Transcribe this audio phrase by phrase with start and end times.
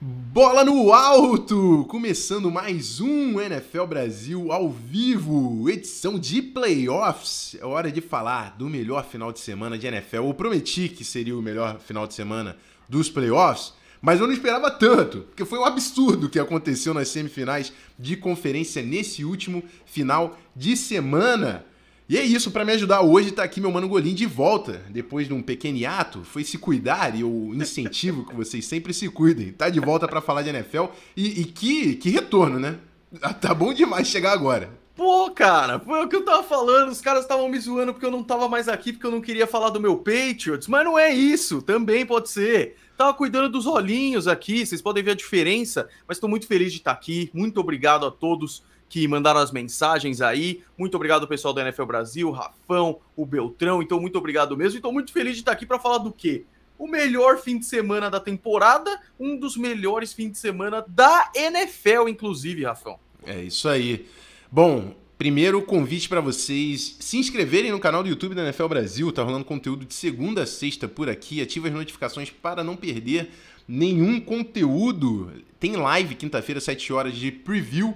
[0.00, 1.84] Bola no alto!
[1.88, 7.56] Começando mais um NFL Brasil ao vivo, edição de playoffs.
[7.60, 10.18] É hora de falar do melhor final de semana de NFL.
[10.18, 12.56] Eu prometi que seria o melhor final de semana
[12.88, 17.08] dos playoffs, mas eu não esperava tanto, porque foi um absurdo o que aconteceu nas
[17.08, 21.66] semifinais de conferência nesse último final de semana.
[22.08, 25.26] E é isso, para me ajudar hoje tá aqui meu mano Golim de volta, depois
[25.26, 29.52] de um pequeno hiato, foi se cuidar e eu incentivo que vocês sempre se cuidem.
[29.52, 32.78] Tá de volta para falar de NFL e, e, que, que retorno, né?
[33.42, 34.70] Tá bom demais chegar agora.
[34.96, 36.90] Pô, cara, foi o que eu tava falando.
[36.90, 39.46] Os caras estavam me zoando porque eu não tava mais aqui, porque eu não queria
[39.46, 40.66] falar do meu Patriots.
[40.66, 42.76] Mas não é isso, também pode ser.
[42.96, 46.78] Tava cuidando dos olhinhos aqui, vocês podem ver a diferença, mas estou muito feliz de
[46.78, 47.30] estar aqui.
[47.34, 50.62] Muito obrigado a todos que mandaram as mensagens aí.
[50.76, 53.82] Muito obrigado, pessoal da NFL Brasil, Rafão, o Beltrão.
[53.82, 54.78] Então, muito obrigado mesmo.
[54.78, 56.44] Estou muito feliz de estar aqui para falar do quê?
[56.78, 62.08] O melhor fim de semana da temporada, um dos melhores fins de semana da NFL,
[62.08, 62.98] inclusive, Rafão.
[63.26, 64.06] É isso aí.
[64.50, 69.12] Bom, primeiro convite para vocês se inscreverem no canal do YouTube da NFL Brasil.
[69.12, 71.42] Tá rolando conteúdo de segunda a sexta por aqui.
[71.42, 73.30] Ative as notificações para não perder
[73.66, 75.32] nenhum conteúdo.
[75.58, 77.94] Tem live quinta-feira, 7 horas de preview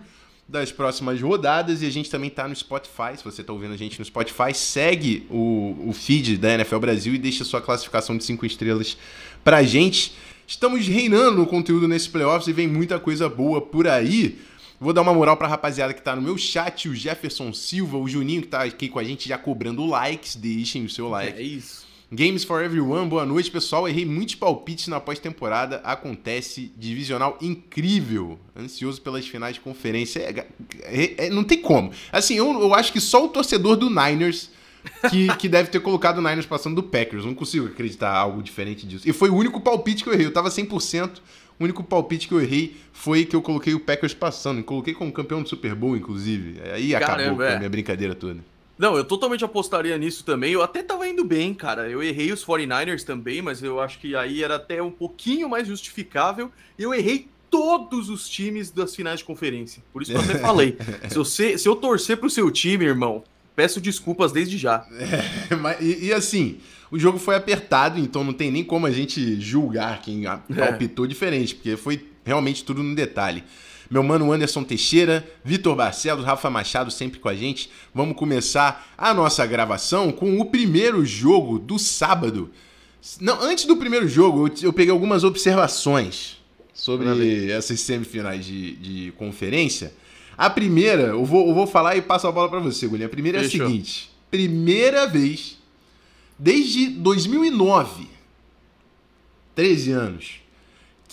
[0.52, 3.16] das próximas rodadas e a gente também tá no Spotify.
[3.16, 7.14] Se você está ouvindo a gente no Spotify, segue o, o feed da NFL Brasil
[7.14, 8.98] e deixa sua classificação de 5 estrelas
[9.42, 10.12] pra gente.
[10.46, 14.38] Estamos reinando no conteúdo nesse playoffs e vem muita coisa boa por aí.
[14.78, 18.06] Vou dar uma moral pra rapaziada que tá no meu chat, o Jefferson Silva, o
[18.06, 21.38] Juninho que tá aqui com a gente já cobrando likes, deixem o seu like.
[21.38, 21.86] É isso.
[22.14, 23.88] Games for Everyone, boa noite, pessoal.
[23.88, 25.76] Errei muitos palpites na pós-temporada.
[25.82, 28.38] Acontece, divisional incrível.
[28.54, 30.20] Ansioso pelas finais de conferência.
[30.20, 30.46] É,
[30.82, 31.90] é, é, não tem como.
[32.12, 34.50] Assim, eu, eu acho que só o torcedor do Niners
[35.08, 37.24] que, que deve ter colocado o Niners passando do Packers.
[37.24, 39.08] Não consigo acreditar algo diferente disso.
[39.08, 40.26] E foi o único palpite que eu errei.
[40.26, 41.18] Eu tava 100%.
[41.58, 44.58] O único palpite que eu errei foi que eu coloquei o Packers passando.
[44.58, 46.60] Eu coloquei como campeão do Super Bowl, inclusive.
[46.74, 47.54] Aí Caramba, acabou é.
[47.54, 48.51] a minha brincadeira toda.
[48.78, 50.52] Não, eu totalmente apostaria nisso também.
[50.52, 51.88] Eu até tava indo bem, cara.
[51.88, 55.68] Eu errei os 49ers também, mas eu acho que aí era até um pouquinho mais
[55.68, 56.50] justificável.
[56.78, 59.82] Eu errei todos os times das finais de conferência.
[59.92, 60.76] Por isso que eu até falei.
[61.08, 63.22] se, você, se eu torcer pro seu time, irmão,
[63.54, 64.86] peço desculpas desde já.
[65.50, 66.58] É, mas, e, e, assim,
[66.90, 70.24] o jogo foi apertado, então não tem nem como a gente julgar quem
[70.56, 71.08] palpitou é.
[71.08, 73.44] diferente, porque foi realmente tudo no detalhe
[73.92, 77.68] meu mano Anderson Teixeira, Vitor Barcelos, Rafa Machado sempre com a gente.
[77.94, 82.50] Vamos começar a nossa gravação com o primeiro jogo do sábado.
[83.20, 86.38] Não, antes do primeiro jogo, eu, eu peguei algumas observações
[86.72, 89.92] sobre essas semifinais de, de conferência.
[90.38, 93.04] A primeira, eu vou, eu vou falar e passo a bola para você, Guilherme.
[93.04, 93.60] A primeira Fechou.
[93.60, 95.58] é a seguinte: primeira vez
[96.38, 98.08] desde 2009,
[99.54, 100.40] 13 anos,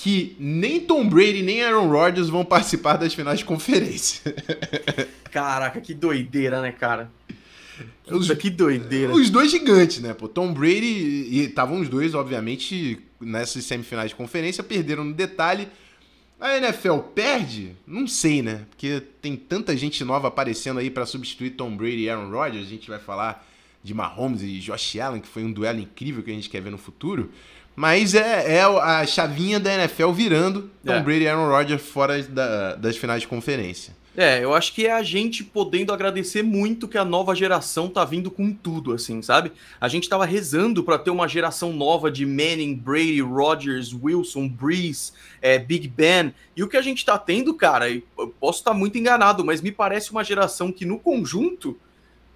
[0.01, 4.33] que nem Tom Brady nem Aaron Rodgers vão participar das finais de conferência.
[5.29, 7.11] Caraca, que doideira, né, cara?
[8.09, 9.11] Os, que doideira.
[9.11, 10.13] Os dois gigantes, né?
[10.13, 15.67] Pô, Tom Brady e estavam os dois, obviamente, nessas semifinais de conferência, perderam no detalhe.
[16.39, 17.75] A NFL perde?
[17.85, 18.61] Não sei, né?
[18.69, 22.65] Porque tem tanta gente nova aparecendo aí para substituir Tom Brady e Aaron Rodgers.
[22.65, 23.45] A gente vai falar
[23.83, 26.69] de Mahomes e Josh Allen, que foi um duelo incrível que a gente quer ver
[26.69, 27.29] no futuro.
[27.79, 30.99] Mas é, é a chavinha da NFL virando Tom é.
[31.01, 33.95] Brady e Aaron Rodgers fora da, das finais de conferência.
[34.17, 38.03] É, eu acho que é a gente podendo agradecer muito que a nova geração tá
[38.03, 39.53] vindo com tudo, assim, sabe?
[39.79, 45.13] A gente tava rezando para ter uma geração nova de Manning, Brady, Rodgers, Wilson, Breeze,
[45.41, 46.33] é, Big Ben.
[46.57, 48.03] E o que a gente tá tendo, cara, eu
[48.41, 51.79] posso estar tá muito enganado, mas me parece uma geração que no conjunto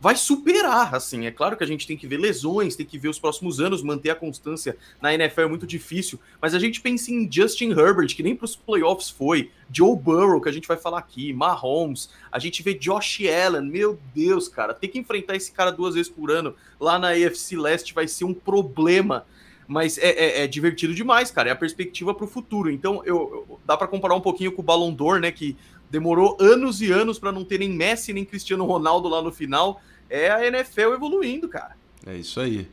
[0.03, 1.25] vai superar, assim.
[1.27, 3.81] É claro que a gente tem que ver lesões, tem que ver os próximos anos,
[3.81, 8.13] manter a constância na NFL é muito difícil, mas a gente pensa em Justin Herbert,
[8.13, 12.09] que nem para os playoffs foi, Joe Burrow, que a gente vai falar aqui, Mahomes,
[12.29, 16.11] a gente vê Josh Allen, meu Deus, cara, ter que enfrentar esse cara duas vezes
[16.11, 19.25] por ano lá na AFC Leste vai ser um problema
[19.65, 21.47] mas é, é, é, divertido demais, cara.
[21.47, 22.69] É a perspectiva para o futuro.
[22.69, 25.31] Então, eu, eu dá para comparar um pouquinho com o Ballon d'Or, né?
[25.31, 25.55] Que
[25.89, 29.81] demorou anos e anos para não ter nem Messi nem Cristiano Ronaldo lá no final
[30.13, 31.75] é a NFL evoluindo, cara.
[32.05, 32.67] É isso aí.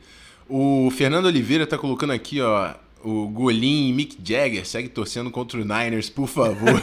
[0.47, 5.59] O Fernando Oliveira tá colocando aqui, ó, o Golim e Mick Jagger, segue torcendo contra
[5.59, 6.75] o Niners, por favor.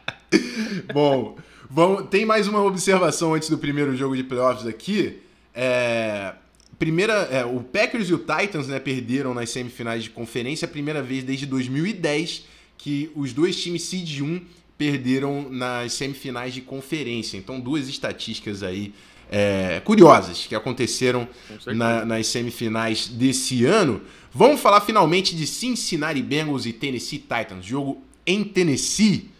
[0.92, 1.36] Bom,
[1.70, 5.20] vamos, tem mais uma observação antes do primeiro jogo de playoffs aqui.
[5.54, 6.34] É,
[6.78, 11.02] primeira, é, o Packers e o Titans né, perderam nas semifinais de conferência a primeira
[11.02, 12.44] vez desde 2010
[12.76, 14.40] que os dois times seed 1
[14.76, 17.36] perderam nas semifinais de conferência.
[17.36, 18.92] Então, duas estatísticas aí
[19.30, 21.26] é, curiosas que aconteceram
[21.66, 24.02] na, nas semifinais desse ano.
[24.32, 27.64] Vamos falar finalmente de Cincinnati Bengals e Tennessee Titans.
[27.64, 29.30] Jogo em Tennessee.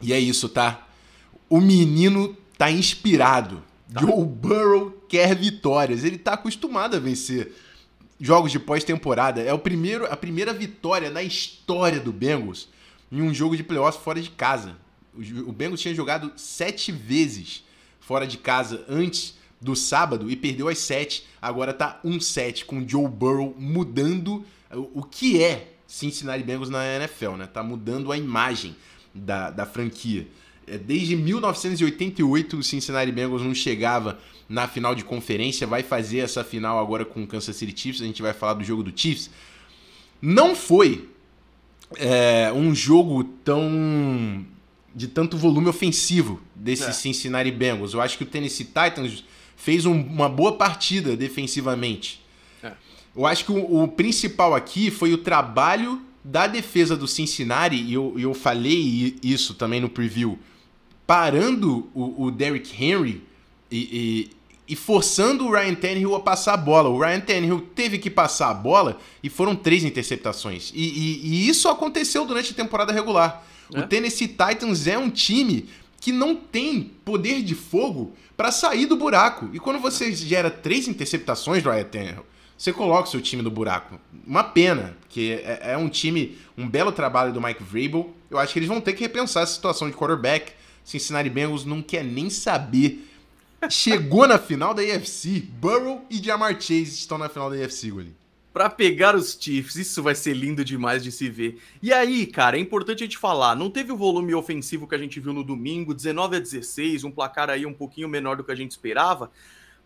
[0.00, 0.86] E é isso, tá?
[1.52, 3.62] O menino tá inspirado.
[3.92, 4.00] Tá.
[4.00, 6.02] Joe Burrow quer vitórias.
[6.02, 7.52] Ele tá acostumado a vencer
[8.18, 9.42] jogos de pós-temporada.
[9.42, 12.70] É o primeiro, a primeira vitória na história do Bengals
[13.12, 14.78] em um jogo de playoffs fora de casa.
[15.46, 17.62] O Bengals tinha jogado sete vezes
[18.00, 21.26] fora de casa antes do sábado e perdeu as sete.
[21.42, 27.32] Agora tá um set com Joe Burrow mudando o que é Cincinnati Bengals na NFL,
[27.32, 27.46] né?
[27.46, 28.74] Tá mudando a imagem
[29.14, 30.26] da, da franquia.
[30.66, 34.18] É, desde 1988 o Cincinnati Bengals não chegava
[34.48, 38.04] na final de conferência, vai fazer essa final agora com o Kansas City Chiefs, a
[38.04, 39.30] gente vai falar do jogo do Chiefs.
[40.20, 41.08] Não foi
[41.96, 44.44] é, um jogo tão
[44.94, 46.92] de tanto volume ofensivo desse é.
[46.92, 47.94] Cincinnati Bengals.
[47.94, 49.24] Eu acho que o Tennessee Titans
[49.56, 52.20] fez um, uma boa partida defensivamente.
[52.62, 52.72] É.
[53.16, 57.94] Eu acho que o, o, principal aqui foi o trabalho da defesa do Cincinnati, e
[57.94, 60.38] eu, eu falei isso também no preview,
[61.06, 63.22] parando o, o Derrick Henry
[63.70, 64.30] e,
[64.68, 66.88] e, e, forçando o Ryan Tannehill a passar a bola.
[66.88, 70.70] O Ryan Tannehill teve que passar a bola e foram três interceptações.
[70.74, 70.80] E,
[71.22, 73.44] e isso aconteceu durante a temporada regular.
[73.72, 73.80] É?
[73.80, 75.68] O Tennessee Titans é um time
[76.00, 79.48] que não tem poder de fogo para sair do buraco.
[79.52, 82.26] E quando você gera três interceptações do Ryan Tannehill,
[82.58, 83.98] você coloca o seu time no buraco.
[84.26, 88.14] Uma pena, que é, é um time, um belo trabalho do Mike Vrabel.
[88.30, 90.52] Eu acho que eles vão ter que repensar essa situação de quarterback.
[90.84, 93.08] Cincinnati Bengals não quer nem saber
[93.70, 95.40] chegou na final da AFC.
[95.40, 98.14] Burrow e Jamar Chase estão na final da AFC, Goli.
[98.52, 101.58] Pra pegar os Chiefs, isso vai ser lindo demais de se ver.
[101.82, 104.98] E aí, cara, é importante a gente falar, não teve o volume ofensivo que a
[104.98, 108.52] gente viu no domingo, 19 a 16, um placar aí um pouquinho menor do que
[108.52, 109.30] a gente esperava,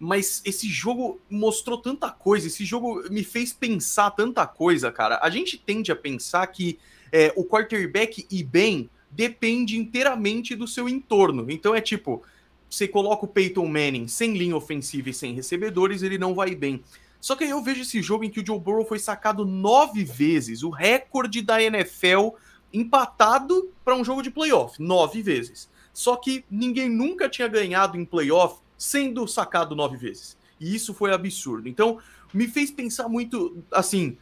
[0.01, 5.21] mas esse jogo mostrou tanta coisa, esse jogo me fez pensar tanta coisa, cara.
[5.23, 6.77] A gente tende a pensar que
[7.13, 11.51] é, o quarterback e bem depende inteiramente do seu entorno.
[11.51, 12.23] Então é tipo,
[12.69, 16.83] você coloca o Peyton Manning sem linha ofensiva e sem recebedores, ele não vai bem.
[17.19, 20.05] Só que aí eu vejo esse jogo em que o Joe Burrow foi sacado nove
[20.05, 22.37] vezes, o recorde da NFL
[22.73, 25.71] empatado para um jogo de playoff, nove vezes.
[25.95, 30.37] Só que ninguém nunca tinha ganhado em playoff sendo sacado nove vezes.
[30.61, 31.69] E isso foi absurdo.
[31.69, 31.99] Então,
[32.35, 34.19] me fez pensar muito assim: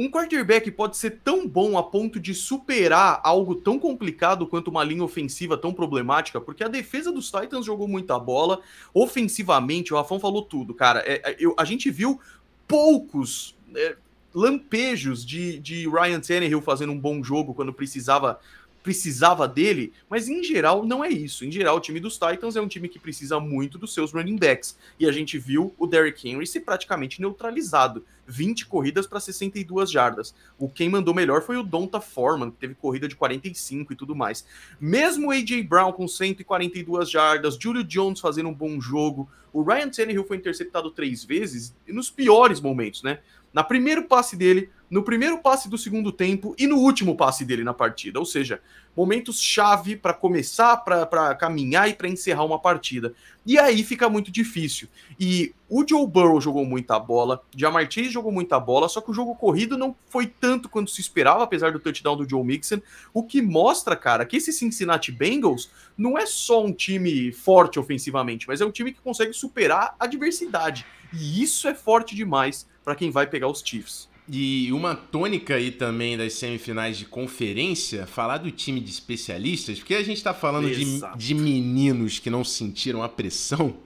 [0.00, 4.82] um quarterback pode ser tão bom a ponto de superar algo tão complicado quanto uma
[4.82, 8.62] linha ofensiva tão problemática, porque a defesa dos Titans jogou muita bola.
[8.94, 11.00] Ofensivamente, o Rafão falou tudo, cara.
[11.00, 12.18] É, é, eu, a gente viu
[12.66, 13.96] poucos é,
[14.34, 18.40] lampejos de, de Ryan Tannehill fazendo um bom jogo quando precisava
[18.82, 21.44] precisava dele, mas em geral não é isso.
[21.44, 24.36] Em geral, o time dos Titans é um time que precisa muito dos seus running
[24.36, 24.76] backs.
[24.98, 28.04] E a gente viu o Derrick Henry ser praticamente neutralizado.
[28.26, 30.34] 20 corridas para 62 jardas.
[30.58, 34.14] O quem mandou melhor foi o Donta Foreman, que teve corrida de 45 e tudo
[34.14, 34.46] mais.
[34.80, 40.24] Mesmo AJ Brown com 142 jardas, Julio Jones fazendo um bom jogo, o Ryan Tannehill
[40.24, 43.18] foi interceptado três vezes nos piores momentos, né?
[43.52, 47.62] Na primeiro passe dele, no primeiro passe do segundo tempo e no último passe dele
[47.62, 48.18] na partida.
[48.18, 48.60] Ou seja,
[48.96, 53.14] momentos chave para começar, para caminhar e para encerrar uma partida.
[53.46, 54.88] E aí fica muito difícil.
[55.18, 59.14] E o Joe Burrow jogou muita bola, Jamar Chase jogou muita bola, só que o
[59.14, 62.80] jogo corrido não foi tanto quanto se esperava, apesar do touchdown do Joe Mixon.
[63.14, 68.48] O que mostra, cara, que esse Cincinnati Bengals não é só um time forte ofensivamente,
[68.48, 70.84] mas é um time que consegue superar a adversidade.
[71.12, 74.08] E isso é forte demais para quem vai pegar os Chiefs.
[74.28, 79.94] E uma tônica aí também das semifinais de conferência, falar do time de especialistas, porque
[79.94, 83.76] a gente está falando de, de, meninos que não sentiram a pressão.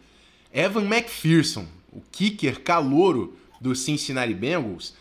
[0.51, 4.95] Evan McPherson, o kicker calouro do Cincinnati Bengals,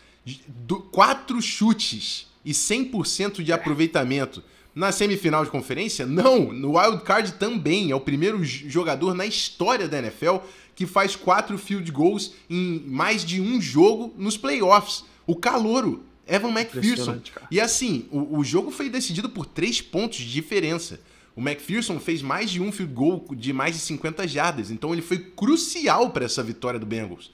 [0.46, 4.44] do, quatro chutes e 100% de aproveitamento.
[4.74, 6.04] Na semifinal de conferência?
[6.04, 7.90] Não, no Wild Card também.
[7.90, 10.38] É o primeiro jogador na história da NFL
[10.74, 15.04] que faz quatro field goals em mais de um jogo nos playoffs.
[15.26, 17.20] O Calouro Evan McPherson.
[17.50, 21.00] E assim, o, o jogo foi decidido por três pontos de diferença.
[21.36, 25.02] O McPherson fez mais de um field goal de mais de 50 jardas, então ele
[25.02, 27.30] foi crucial para essa vitória do Bengals.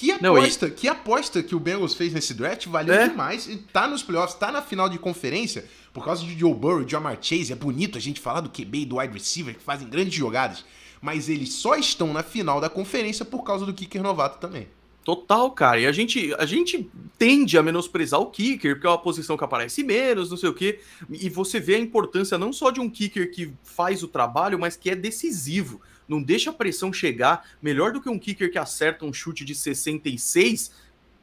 [0.00, 0.76] Que aposta, Não, e...
[0.76, 3.08] que aposta que o Bengals fez nesse draft valeu é?
[3.08, 3.46] demais.
[3.46, 7.18] E tá nos playoffs, tá na final de conferência, por causa de Joe Burrow Jamar
[7.20, 7.52] Chase.
[7.52, 10.64] É bonito a gente falar do QB e do wide receiver, que fazem grandes jogadas.
[11.02, 14.68] Mas eles só estão na final da conferência por causa do kicker novato também.
[15.04, 15.78] Total, cara.
[15.78, 19.44] E a gente, a gente tende a menosprezar o kicker, porque é uma posição que
[19.44, 20.80] aparece menos, não sei o quê.
[21.10, 24.76] E você vê a importância não só de um kicker que faz o trabalho, mas
[24.76, 25.78] que é decisivo.
[26.10, 27.48] Não deixa a pressão chegar.
[27.62, 30.72] Melhor do que um kicker que acerta um chute de 66.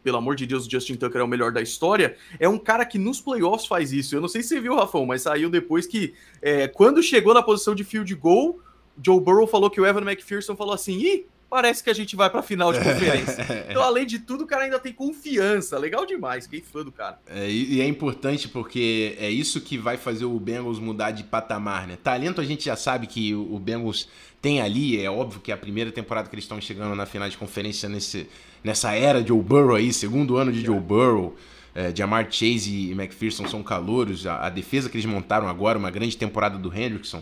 [0.02, 2.16] Pelo amor de Deus, o Justin Tucker é o melhor da história.
[2.40, 4.16] É um cara que nos playoffs faz isso.
[4.16, 7.44] Eu não sei se você viu, Rafão, mas saiu depois que, é, quando chegou na
[7.44, 8.62] posição de field goal,
[9.04, 12.30] Joe Burrow falou que o Evan McPherson falou assim: ih, parece que a gente vai
[12.30, 13.66] para a final de conferência.
[13.70, 15.78] então, além de tudo, o cara ainda tem confiança.
[15.78, 17.20] Legal demais, fiquei fã do cara.
[17.28, 21.88] É, e é importante porque é isso que vai fazer o Bengals mudar de patamar,
[21.88, 21.98] né?
[22.04, 24.08] Talento a gente já sabe que o Bengals
[24.42, 27.28] tem ali, é óbvio que é a primeira temporada que eles estão chegando na final
[27.28, 28.30] de conferência nesse,
[28.64, 31.36] nessa era de Joe Burrow aí, segundo ano de Joe Burrow.
[31.74, 34.26] É, Jamar Chase e McPherson são calouros.
[34.26, 37.22] A, a defesa que eles montaram agora, uma grande temporada do Hendrickson.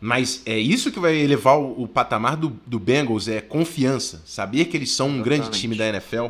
[0.00, 4.22] Mas é isso que vai elevar o, o patamar do, do, Bengals, é confiança.
[4.24, 5.40] Saber que eles são um Exatamente.
[5.40, 6.26] grande time da NFL.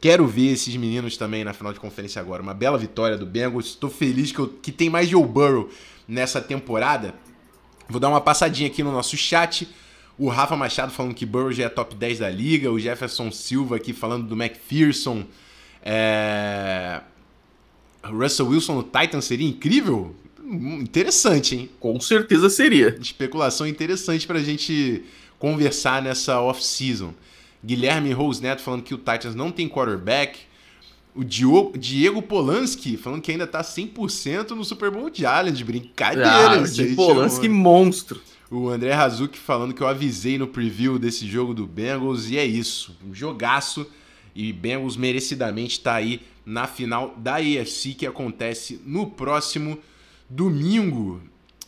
[0.00, 2.40] Quero ver esses meninos também na final de conferência agora.
[2.40, 3.66] Uma bela vitória do Bengals.
[3.66, 5.68] Estou feliz que, eu, que tem mais Joe Burrow
[6.06, 7.14] nessa temporada.
[7.88, 9.68] Vou dar uma passadinha aqui no nosso chat.
[10.16, 12.70] O Rafa Machado falando que Burrow já é top 10 da liga.
[12.70, 15.24] O Jefferson Silva aqui falando do McPherson.
[15.82, 17.00] É...
[18.04, 20.14] Russell Wilson no Titans seria incrível?
[20.44, 21.70] Interessante, hein?
[21.80, 22.96] Com certeza seria.
[23.00, 25.02] Especulação interessante pra gente
[25.38, 27.14] conversar nessa off-season.
[27.64, 30.40] Guilherme Rose Neto falando que o Titans não tem quarterback.
[31.14, 35.64] O Diogo, Diego Polanski falando que ainda tá 100% no Super Bowl Challenge.
[35.64, 38.20] Brincadeira, ah, Diego Polanski monstro.
[38.50, 42.28] O André Razuki falando que eu avisei no preview desse jogo do Bengals.
[42.28, 42.94] E é isso.
[43.06, 43.86] Um jogaço.
[44.34, 49.78] E Bengals merecidamente tá aí na final da AFC que acontece no próximo
[50.28, 51.20] Domingo,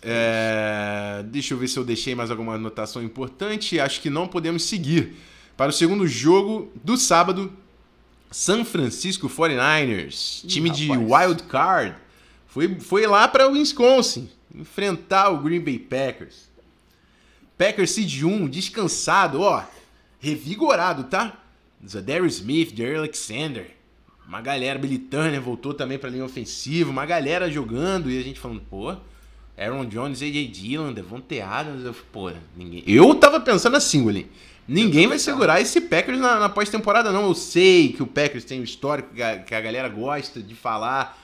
[0.03, 1.25] é...
[1.27, 3.79] deixa eu ver se eu deixei mais alguma anotação importante.
[3.79, 5.15] Acho que não podemos seguir.
[5.57, 7.53] Para o segundo jogo do sábado,
[8.31, 11.95] San Francisco 49ers, time de wild card,
[12.47, 16.47] foi, foi lá para o Wisconsin enfrentar o Green Bay Packers.
[17.57, 19.65] Packers seed 1, descansado, ó,
[20.19, 21.43] revigorado, tá?
[21.87, 23.76] Zadarius Smith, Jerry Alexander,
[24.27, 28.41] uma galera, Billy Turner voltou também pra linha ofensiva, uma galera jogando e a gente
[28.41, 28.95] falando, pô,
[29.57, 32.83] Aaron Jones, AJ Dillon, Devontae Adams, eu, pô, ninguém...
[32.87, 34.27] Eu tava pensando assim, William,
[34.67, 38.61] ninguém vai segurar esse Packers na, na pós-temporada não, eu sei que o Packers tem
[38.61, 41.23] um histórico que a, que a galera gosta de falar,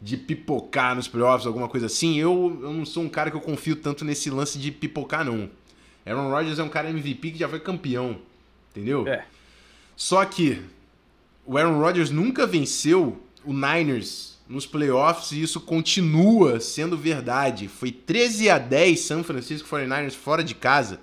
[0.00, 3.42] de pipocar nos playoffs, alguma coisa assim, eu, eu não sou um cara que eu
[3.42, 5.50] confio tanto nesse lance de pipocar, não.
[6.04, 8.18] Aaron Rodgers é um cara MVP que já foi campeão,
[8.70, 9.06] entendeu?
[9.06, 9.24] É.
[9.94, 10.60] Só que
[11.46, 17.68] o Aaron Rodgers nunca venceu o Niners nos playoffs e isso continua sendo verdade.
[17.68, 21.00] Foi 13 a 10 San Francisco 49ers fora de casa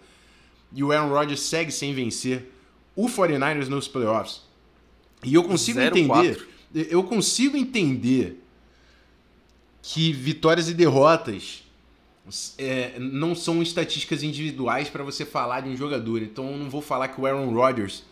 [0.73, 2.51] e o Aaron Rodgers segue sem vencer
[2.95, 4.41] o 49ers nos playoffs.
[5.23, 6.47] E eu consigo 0, entender, 4.
[6.89, 8.41] eu consigo entender
[9.81, 11.63] que vitórias e derrotas
[12.57, 16.21] é, não são estatísticas individuais para você falar de um jogador.
[16.21, 18.03] Então eu não vou falar que o Aaron Rodgers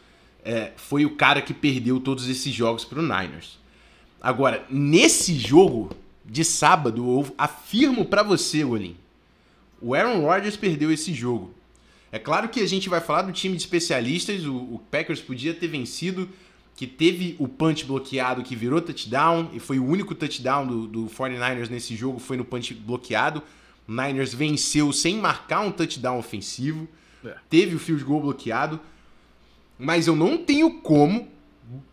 [0.47, 3.59] é, foi o cara que perdeu todos esses jogos para o Niners.
[4.21, 5.89] Agora, nesse jogo
[6.25, 8.95] de sábado, eu afirmo para você, Golim,
[9.81, 11.53] o Aaron Rodgers perdeu esse jogo.
[12.13, 15.53] É claro que a gente vai falar do time de especialistas, o, o Packers podia
[15.53, 16.29] ter vencido,
[16.77, 21.05] que teve o punch bloqueado que virou touchdown, e foi o único touchdown do, do
[21.07, 23.43] 49ers nesse jogo, foi no punch bloqueado.
[23.85, 26.87] O Niners venceu sem marcar um touchdown ofensivo,
[27.25, 27.35] é.
[27.49, 28.79] teve o field goal bloqueado,
[29.77, 31.27] mas eu não tenho como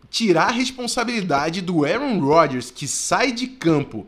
[0.09, 4.07] tirar a responsabilidade do Aaron Rodgers, que sai de campo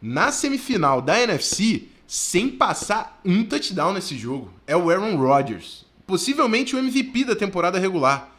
[0.00, 4.52] na semifinal da NFC sem passar um touchdown nesse jogo.
[4.66, 5.84] É o Aaron Rodgers.
[6.06, 8.34] Possivelmente o MVP da temporada regular.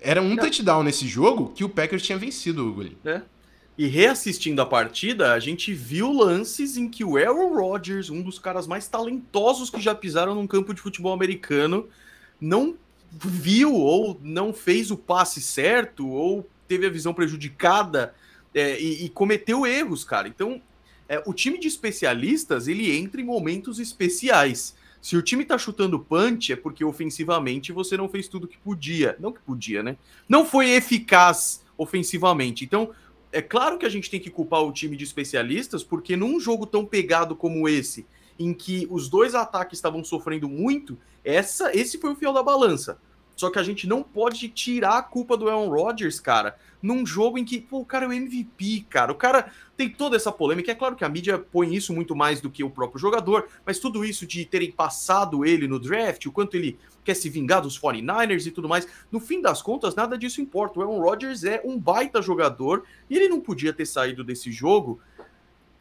[0.00, 2.90] Era um touchdown nesse jogo que o Packers tinha vencido, Hugo.
[3.04, 3.22] É.
[3.76, 8.38] E reassistindo a partida, a gente viu lances em que o Aaron Rodgers, um dos
[8.38, 11.88] caras mais talentosos que já pisaram num campo de futebol americano,
[12.40, 12.76] não
[13.22, 18.14] viu ou não fez o passe certo ou teve a visão prejudicada
[18.54, 20.28] é, e, e, cometeu erros, cara.
[20.28, 20.60] Então,
[21.08, 24.74] é, o time de especialistas ele entra em momentos especiais.
[25.00, 29.16] Se o time tá chutando punch, é porque ofensivamente você não fez tudo que podia.
[29.20, 29.96] Não que podia, né?
[30.28, 32.64] Não foi eficaz ofensivamente.
[32.64, 32.90] Então,
[33.30, 36.64] é claro que a gente tem que culpar o time de especialistas, porque num jogo
[36.64, 38.06] tão pegado como esse,
[38.38, 42.98] em que os dois ataques estavam sofrendo muito, essa, esse foi o fiel da balança.
[43.36, 47.36] Só que a gente não pode tirar a culpa do Aaron Rodgers, cara, num jogo
[47.38, 49.10] em que, pô, o cara é o MVP, cara.
[49.10, 50.70] O cara tem toda essa polêmica.
[50.70, 53.78] É claro que a mídia põe isso muito mais do que o próprio jogador, mas
[53.78, 57.78] tudo isso de terem passado ele no draft, o quanto ele quer se vingar dos
[57.78, 60.78] 49ers e tudo mais, no fim das contas, nada disso importa.
[60.78, 65.00] O Aaron Rodgers é um baita jogador e ele não podia ter saído desse jogo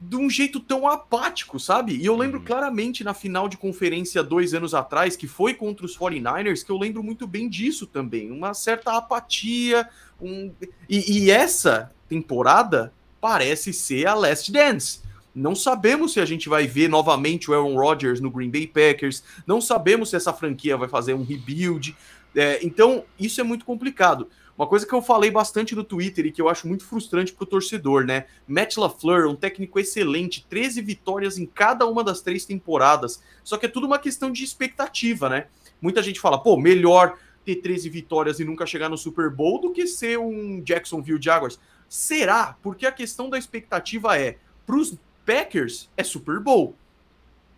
[0.09, 1.95] de um jeito tão apático, sabe?
[1.95, 2.45] E eu lembro uhum.
[2.45, 6.77] claramente na final de conferência dois anos atrás, que foi contra os 49ers, que eu
[6.77, 8.29] lembro muito bem disso também.
[8.29, 9.87] Uma certa apatia.
[10.21, 10.51] Um...
[10.89, 15.01] E, e essa temporada parece ser a Last Dance.
[15.33, 19.23] Não sabemos se a gente vai ver novamente o Aaron Rodgers no Green Bay Packers.
[19.47, 21.95] Não sabemos se essa franquia vai fazer um rebuild.
[22.35, 24.27] É, então, isso é muito complicado.
[24.57, 27.43] Uma coisa que eu falei bastante no Twitter e que eu acho muito frustrante para
[27.43, 28.25] o torcedor, né?
[28.47, 33.21] Matt LaFleur, um técnico excelente, 13 vitórias em cada uma das três temporadas.
[33.43, 35.47] Só que é tudo uma questão de expectativa, né?
[35.81, 39.71] Muita gente fala, pô, melhor ter 13 vitórias e nunca chegar no Super Bowl do
[39.71, 41.59] que ser um Jacksonville Jaguars.
[41.89, 42.55] Será?
[42.61, 46.75] Porque a questão da expectativa é, para os Packers, é Super Bowl.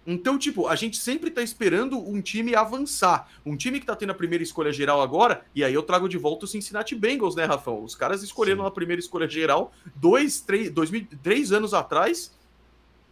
[0.06, 3.28] Então, tipo, a gente sempre tá esperando um time avançar.
[3.46, 6.18] Um time que tá tendo a primeira escolha geral agora, e aí eu trago de
[6.18, 7.84] volta o Cincinnati Bengals, né, Rafão?
[7.84, 8.68] Os caras escolheram Sim.
[8.68, 10.92] a primeira escolha geral dois, três, dois,
[11.24, 12.32] três anos atrás,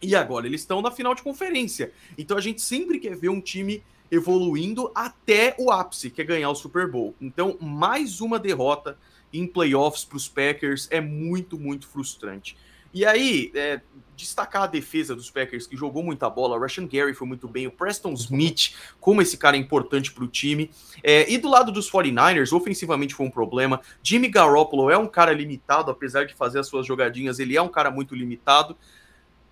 [0.00, 1.92] e agora eles estão na final de conferência.
[2.16, 6.50] Então a gente sempre quer ver um time evoluindo até o ápice, que é ganhar
[6.50, 7.14] o Super Bowl.
[7.20, 8.96] Então, mais uma derrota
[9.32, 12.56] em playoffs para os Packers é muito, muito frustrante.
[12.94, 13.80] E aí, é,
[14.16, 16.56] destacar a defesa dos Packers, que jogou muita bola.
[16.56, 17.66] O Russian Gary foi muito bem.
[17.66, 20.70] O Preston Smith, como esse cara é importante para o time.
[21.02, 23.80] É, e do lado dos 49ers, ofensivamente foi um problema.
[24.02, 27.68] Jimmy Garoppolo é um cara limitado, apesar de fazer as suas jogadinhas, ele é um
[27.68, 28.76] cara muito limitado.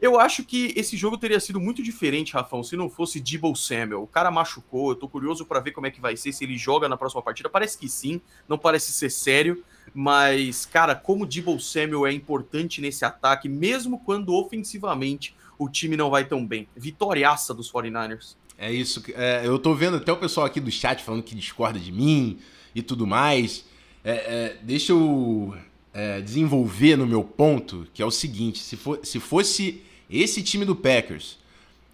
[0.00, 4.02] Eu acho que esse jogo teria sido muito diferente, Rafão, se não fosse Debo Samuel.
[4.02, 6.58] O cara machucou, eu tô curioso para ver como é que vai ser, se ele
[6.58, 7.48] joga na próxima partida.
[7.48, 9.64] Parece que sim, não parece ser sério.
[9.94, 15.96] Mas, cara, como o Debo Samuel é importante nesse ataque, mesmo quando ofensivamente o time
[15.96, 16.66] não vai tão bem.
[16.76, 18.36] Vitoriaça dos 49ers.
[18.58, 19.02] É isso.
[19.14, 22.38] É, eu tô vendo até o pessoal aqui do chat falando que discorda de mim
[22.74, 23.64] e tudo mais.
[24.04, 25.54] É, é, deixa eu
[25.92, 30.64] é, desenvolver no meu ponto, que é o seguinte: se, for, se fosse esse time
[30.64, 31.38] do Packers,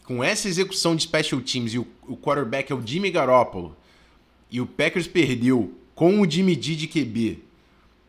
[0.05, 3.77] com essa execução de special teams e o, o quarterback é o Jimmy Garoppolo,
[4.51, 7.48] e o Packers perdeu com o Jimmy D de QB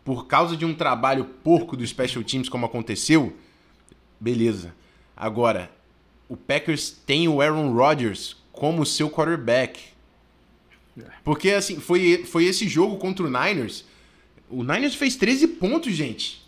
[0.03, 3.35] por causa de um trabalho porco do Special Teams, como aconteceu,
[4.19, 4.73] beleza.
[5.15, 5.71] Agora,
[6.27, 9.79] o Packers tem o Aaron Rodgers como seu quarterback.
[11.23, 13.85] Porque, assim, foi, foi esse jogo contra o Niners.
[14.49, 16.45] O Niners fez 13 pontos, gente.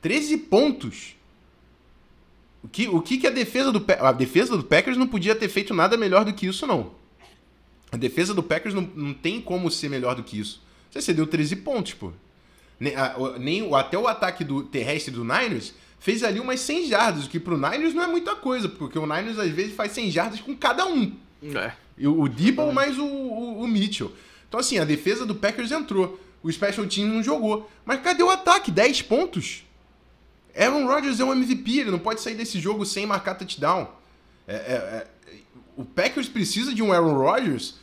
[0.00, 1.16] 13 pontos.
[2.62, 5.48] O que, o que, que a defesa do a defesa do Packers não podia ter
[5.48, 6.92] feito nada melhor do que isso, não.
[7.90, 10.62] A defesa do Packers não, não tem como ser melhor do que isso.
[10.90, 12.12] Você cedeu 13 pontos, pô.
[12.78, 12.94] Nem,
[13.38, 17.40] nem, até o ataque do terrestre do Niners fez ali umas 100 jardas, o que
[17.40, 20.56] pro Niners não é muita coisa, porque o Niners às vezes faz 100 jardas com
[20.56, 21.12] cada um.
[21.42, 21.72] É.
[22.06, 24.12] O, o Debo mais o, o, o, Mitchell.
[24.48, 27.68] Então assim, a defesa do Packers entrou, o Special Team não jogou.
[27.84, 28.70] Mas cadê o ataque?
[28.70, 29.64] 10 pontos?
[30.56, 33.88] Aaron Rodgers é um MVP, ele não pode sair desse jogo sem marcar touchdown.
[34.46, 35.06] É, é, é,
[35.76, 37.76] o Packers precisa de um Aaron Rodgers.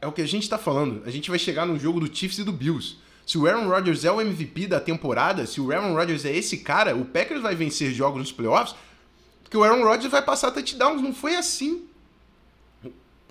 [0.00, 1.02] É o que a gente está falando.
[1.04, 2.96] A gente vai chegar no jogo do Chiefs e do Bills.
[3.26, 6.58] Se o Aaron Rodgers é o MVP da temporada, se o Aaron Rodgers é esse
[6.58, 8.76] cara, o Packers vai vencer jogos nos playoffs,
[9.42, 11.00] porque o Aaron Rodgers vai passar touchdowns.
[11.00, 11.86] Não foi assim.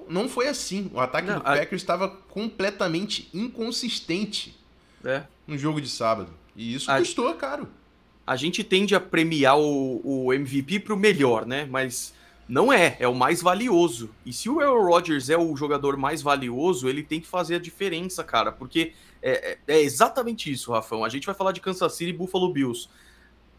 [0.07, 0.89] Não foi assim.
[0.93, 1.57] O ataque não, do a...
[1.57, 4.57] Packers estava completamente inconsistente
[5.03, 5.23] é.
[5.45, 6.33] no jogo de sábado.
[6.55, 6.97] E isso a...
[6.97, 7.67] custou caro.
[8.25, 11.67] A gente tende a premiar o, o MVP para o melhor, né?
[11.69, 12.13] Mas
[12.47, 14.09] não é, é o mais valioso.
[14.25, 17.59] E se o Aaron Rodgers é o jogador mais valioso, ele tem que fazer a
[17.59, 21.05] diferença, cara, porque é, é, é, exatamente isso, Rafão.
[21.05, 22.89] A gente vai falar de Kansas City e Buffalo Bills.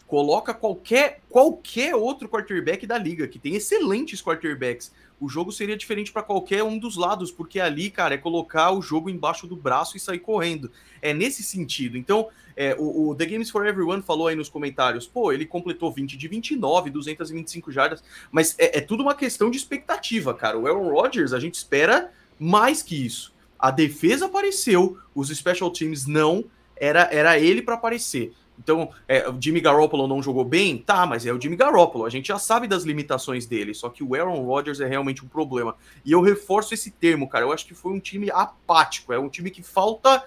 [0.07, 4.92] Coloca qualquer, qualquer outro quarterback da liga, que tem excelentes quarterbacks.
[5.20, 8.83] O jogo seria diferente para qualquer um dos lados, porque ali, cara, é colocar o
[8.83, 10.70] jogo embaixo do braço e sair correndo.
[11.00, 11.96] É nesse sentido.
[11.96, 15.90] Então, é, o, o, The Games for Everyone falou aí nos comentários, pô, ele completou
[15.90, 20.59] 20 de 29, 225 jardas, mas é, é tudo uma questão de expectativa, cara.
[20.59, 23.33] O Aaron Rodgers, a gente espera mais que isso.
[23.59, 26.44] A defesa apareceu, os special teams não,
[26.77, 28.33] era, era ele para aparecer.
[28.59, 30.79] Então, é, o Jimmy Garoppolo não jogou bem?
[30.79, 32.05] Tá, mas é o Jimmy Garoppolo.
[32.05, 33.75] A gente já sabe das limitações dele.
[33.75, 35.77] Só que o Aaron Rodgers é realmente um problema.
[36.05, 37.45] E eu reforço esse termo, cara.
[37.45, 39.12] Eu acho que foi um time apático.
[39.12, 40.25] É um time que falta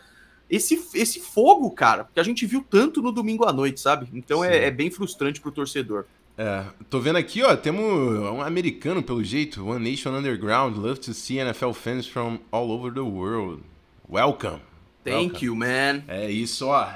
[0.49, 4.07] esse, esse fogo, cara, que a gente viu tanto no domingo à noite, sabe?
[4.13, 6.05] Então é, é, bem frustrante pro torcedor.
[6.37, 11.13] É, tô vendo aqui, ó, temos um americano pelo jeito, One Nation Underground, love to
[11.13, 13.63] see NFL fans from all over the world.
[14.07, 14.61] Welcome.
[15.03, 15.45] Thank Welcome.
[15.45, 16.03] you, man.
[16.07, 16.87] É isso, ó.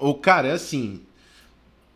[0.00, 1.00] O cara, é assim,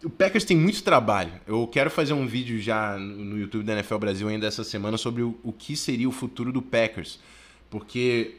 [0.02, 1.32] o Packers tem muito trabalho.
[1.46, 5.22] Eu quero fazer um vídeo já no YouTube da NFL Brasil ainda essa semana sobre
[5.22, 7.18] o, o que seria o futuro do Packers.
[7.70, 8.36] Porque,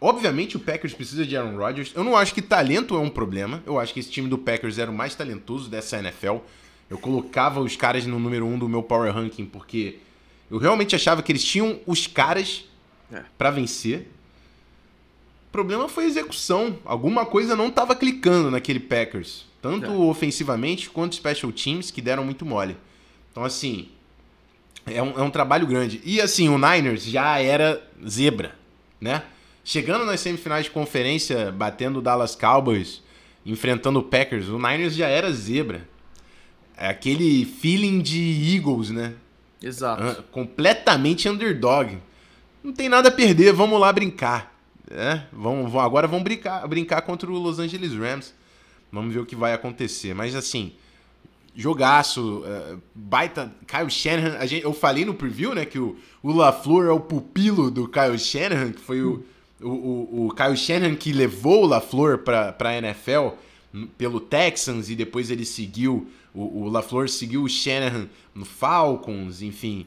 [0.00, 1.92] obviamente, o Packers precisa de Aaron Rodgers.
[1.94, 3.62] Eu não acho que talento é um problema.
[3.64, 6.36] Eu acho que esse time do Packers era o mais talentoso dessa NFL.
[6.88, 9.98] Eu colocava os caras no número um do meu Power Ranking porque
[10.50, 12.64] eu realmente achava que eles tinham os caras
[13.12, 13.22] é.
[13.38, 14.08] para vencer.
[15.50, 16.78] O problema foi a execução.
[16.84, 19.44] Alguma coisa não estava clicando naquele Packers.
[19.60, 19.96] Tanto é.
[19.96, 22.76] ofensivamente quanto special teams, que deram muito mole.
[23.32, 23.88] Então, assim,
[24.86, 26.00] é um, é um trabalho grande.
[26.04, 28.54] E, assim, o Niners já era zebra,
[29.00, 29.24] né?
[29.64, 33.02] Chegando nas semifinais de conferência, batendo o Dallas Cowboys,
[33.44, 35.86] enfrentando o Packers, o Niners já era zebra.
[36.76, 39.14] É aquele feeling de Eagles, né?
[39.60, 40.22] Exato.
[40.30, 41.98] Completamente underdog.
[42.62, 44.49] Não tem nada a perder, vamos lá brincar.
[44.90, 48.34] É, vamos, agora vamos brincar, brincar contra o Los Angeles Rams.
[48.90, 50.14] Vamos ver o que vai acontecer.
[50.14, 50.72] Mas assim,
[51.54, 53.52] jogaço, uh, baita.
[53.66, 57.70] Kyle Shanahan, gente, eu falei no preview, né, que o, o LaFleur é o pupilo
[57.70, 59.24] do Kyle Shanahan, que foi o,
[59.60, 63.28] o, o, o Kyle Shanahan que levou o LaFleur para a NFL
[63.96, 66.10] pelo Texans e depois ele seguiu.
[66.34, 69.86] O, o LaFleur seguiu o Shanahan no Falcons, enfim.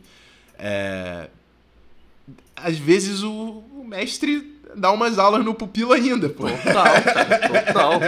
[0.58, 1.30] É,
[2.56, 6.50] às vezes o, o mestre dar umas aulas no pupilo ainda, pô.
[6.50, 8.00] Total, cara, total.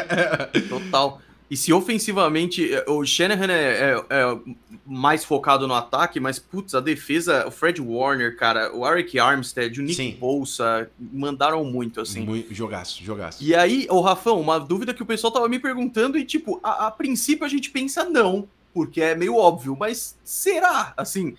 [0.70, 1.22] Total.
[1.50, 4.38] E se ofensivamente é, o Shanahan é, é, é,
[4.86, 9.80] mais focado no ataque, mas putz, a defesa, o Fred Warner, cara, o Eric Armstead,
[9.80, 10.18] o Nick Sim.
[10.20, 12.26] Bolsa, mandaram muito, assim.
[12.26, 13.44] Muito, jogaço, jogaço.
[13.44, 16.88] E aí, o Rafão, uma dúvida que o pessoal tava me perguntando, e tipo, a,
[16.88, 20.94] a princípio a gente pensa não, porque é meio óbvio, mas será?
[20.98, 21.38] Assim,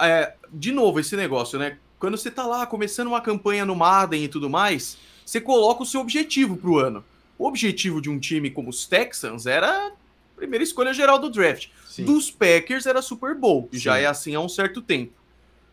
[0.00, 1.78] é, de novo, esse negócio, né?
[2.02, 5.86] Quando você tá lá começando uma campanha no Madden e tudo mais, você coloca o
[5.86, 7.04] seu objetivo pro ano.
[7.38, 9.92] O objetivo de um time como os Texans era a
[10.34, 11.68] primeira escolha geral do draft.
[11.88, 12.04] Sim.
[12.04, 15.12] Dos Packers era Super Bowl, e já é assim há um certo tempo.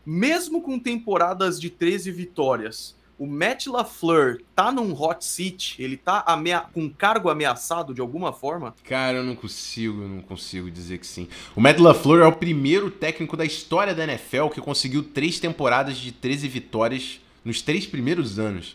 [0.06, 5.76] Mesmo com temporadas de 13 vitórias, o Matt LaFleur tá num hot seat?
[5.78, 8.74] Ele tá amea com cargo ameaçado de alguma forma?
[8.82, 11.28] Cara, eu não consigo, eu não consigo dizer que sim.
[11.54, 15.98] O Matt LaFleur é o primeiro técnico da história da NFL que conseguiu três temporadas
[15.98, 18.74] de 13 vitórias nos três primeiros anos.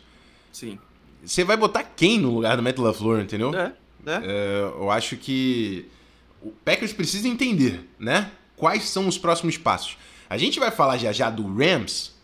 [0.51, 0.77] Sim.
[1.23, 3.51] Você vai botar quem no lugar do Matt LaFleur, entendeu?
[3.51, 3.73] É,
[4.05, 4.21] é.
[4.23, 5.87] é eu acho que
[6.39, 8.29] o Packers precisa entender, né?
[8.55, 9.97] Quais são os próximos passos.
[10.29, 12.14] A gente vai falar já já do Rams,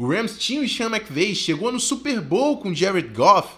[0.00, 3.52] o Rams tinha o Sean McVay, chegou no Super Bowl com Jared Goff.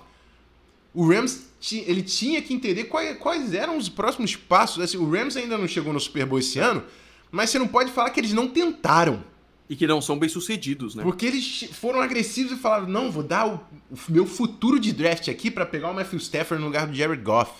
[0.92, 4.83] O Rams ele tinha que entender quais, quais eram os próximos passos.
[4.83, 6.83] Assim, o Rams ainda não chegou no Super Bowl esse ano,
[7.31, 9.22] mas você não pode falar que eles não tentaram.
[9.70, 11.05] E que não são bem sucedidos, né?
[11.05, 15.28] Porque eles foram agressivos e falaram: não, vou dar o, o meu futuro de draft
[15.28, 17.52] aqui para pegar o Matthew Stafford no lugar do Jared Goff.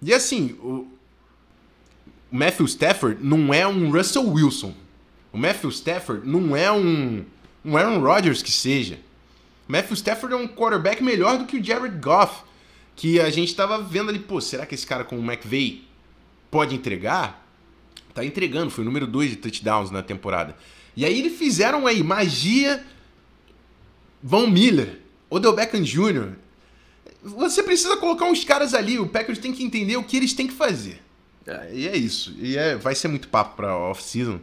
[0.00, 0.88] E assim, o
[2.32, 4.74] Matthew Stafford não é um Russell Wilson.
[5.30, 7.22] O Matthew Stafford não é um
[7.66, 9.00] um Aaron Rodgers que seja.
[9.66, 12.44] Matthew Stafford é um quarterback melhor do que o Jared Goff,
[12.94, 15.84] que a gente estava vendo ali, pô, será que esse cara com o McVay
[16.48, 17.44] pode entregar?
[18.14, 20.56] Tá entregando, foi o número 2 de touchdowns na temporada.
[20.96, 22.82] E aí eles fizeram aí magia
[24.22, 26.32] Von Miller, Odell Beckham Jr.
[27.22, 30.46] Você precisa colocar uns caras ali, o Packers tem que entender o que eles têm
[30.46, 31.02] que fazer.
[31.44, 32.34] É, e é isso.
[32.38, 34.40] E é, vai ser muito papo para off-season.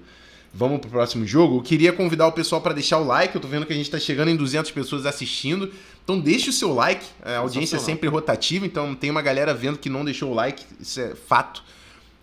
[0.53, 1.57] Vamos pro próximo jogo.
[1.57, 3.33] Eu queria convidar o pessoal para deixar o like.
[3.33, 5.71] Eu tô vendo que a gente tá chegando em 200 pessoas assistindo.
[6.03, 7.05] Então deixe o seu like.
[7.23, 10.63] A audiência é sempre rotativa, então tem uma galera vendo que não deixou o like.
[10.79, 11.63] Isso é fato.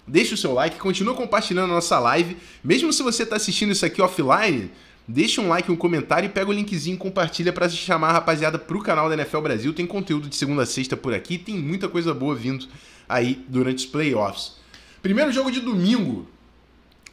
[0.06, 2.36] Deixe o seu like, continua compartilhando a nossa live.
[2.62, 4.70] Mesmo se você está assistindo isso aqui offline,
[5.06, 8.58] deixa um like, um comentário e pega o linkzinho e compartilha para chamar a rapaziada
[8.58, 9.72] pro canal da NFL Brasil.
[9.72, 12.66] Tem conteúdo de segunda a sexta por aqui, tem muita coisa boa vindo
[13.08, 14.52] aí durante os playoffs.
[15.02, 16.28] Primeiro jogo de domingo,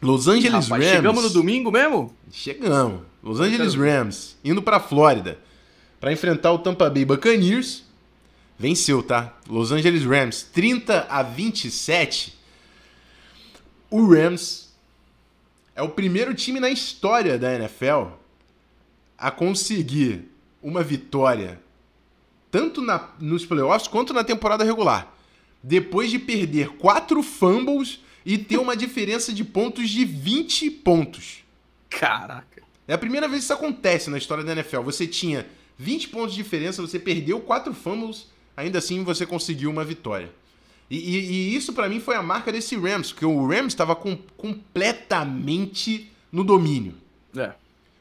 [0.01, 0.85] Los Angeles Rapaz, Rams.
[0.85, 2.13] Chegamos no domingo mesmo?
[2.31, 3.01] Chegamos.
[3.23, 5.37] Los Angeles Rams indo para Flórida
[5.99, 7.83] para enfrentar o Tampa Bay Buccaneers.
[8.59, 9.35] Venceu, tá?
[9.47, 12.37] Los Angeles Rams 30 a 27.
[13.89, 14.73] O Rams
[15.75, 18.11] é o primeiro time na história da NFL
[19.17, 20.29] a conseguir
[20.61, 21.59] uma vitória
[22.49, 25.13] tanto na, nos playoffs quanto na temporada regular.
[25.61, 31.45] Depois de perder quatro fumbles e ter uma diferença de pontos de 20 pontos.
[31.89, 32.61] Caraca.
[32.85, 34.81] É a primeira vez que isso acontece na história da NFL.
[34.81, 39.85] Você tinha 20 pontos de diferença, você perdeu quatro fumbles, ainda assim você conseguiu uma
[39.85, 40.29] vitória.
[40.89, 43.95] E, e, e isso para mim foi a marca desse Rams, porque o Rams estava
[43.95, 46.95] com, completamente no domínio.
[47.33, 47.53] É.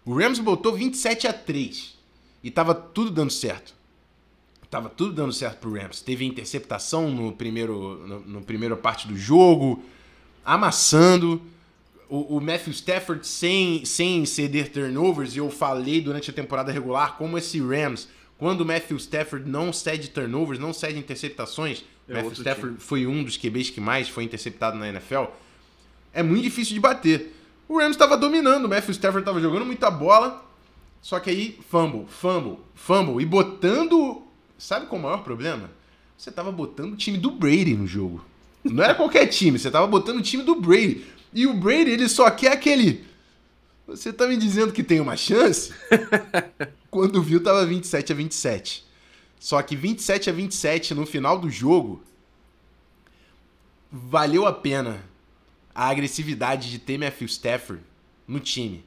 [0.05, 1.97] O Rams botou 27 a 3
[2.43, 3.77] e tava tudo dando certo.
[4.69, 6.01] Tava tudo dando certo pro Rams.
[6.01, 9.85] Teve interceptação no primeiro, no, no primeira parte do jogo,
[10.47, 11.43] amassando.
[12.09, 17.17] O, o, Matthew Stafford sem, sem ceder turnovers, e eu falei durante a temporada regular
[17.17, 22.33] como esse Rams, quando o Matthew Stafford não cede turnovers, não cede interceptações, é Matthew
[22.35, 22.81] Stafford time.
[22.81, 25.25] foi um dos QBs que mais foi interceptado na NFL,
[26.13, 27.35] é muito difícil de bater.
[27.69, 30.49] O Rams estava dominando, o Matthew Stafford estava jogando muita bola,
[31.03, 34.23] só que aí fumble, fumble, fumble, e botando...
[34.57, 35.71] Sabe qual é o maior problema?
[36.17, 38.25] Você estava botando o time do Brady no jogo.
[38.73, 41.05] Não era qualquer time, você estava botando o time do Brady.
[41.33, 43.05] E o Brady, ele só quer aquele.
[43.87, 45.73] Você tá me dizendo que tem uma chance?
[46.91, 48.85] Quando viu, tava 27 a 27.
[49.39, 52.03] Só que 27 a 27 no final do jogo
[53.91, 55.05] valeu a pena
[55.75, 57.83] a agressividade de ter Matthew Stafford
[58.27, 58.85] no time.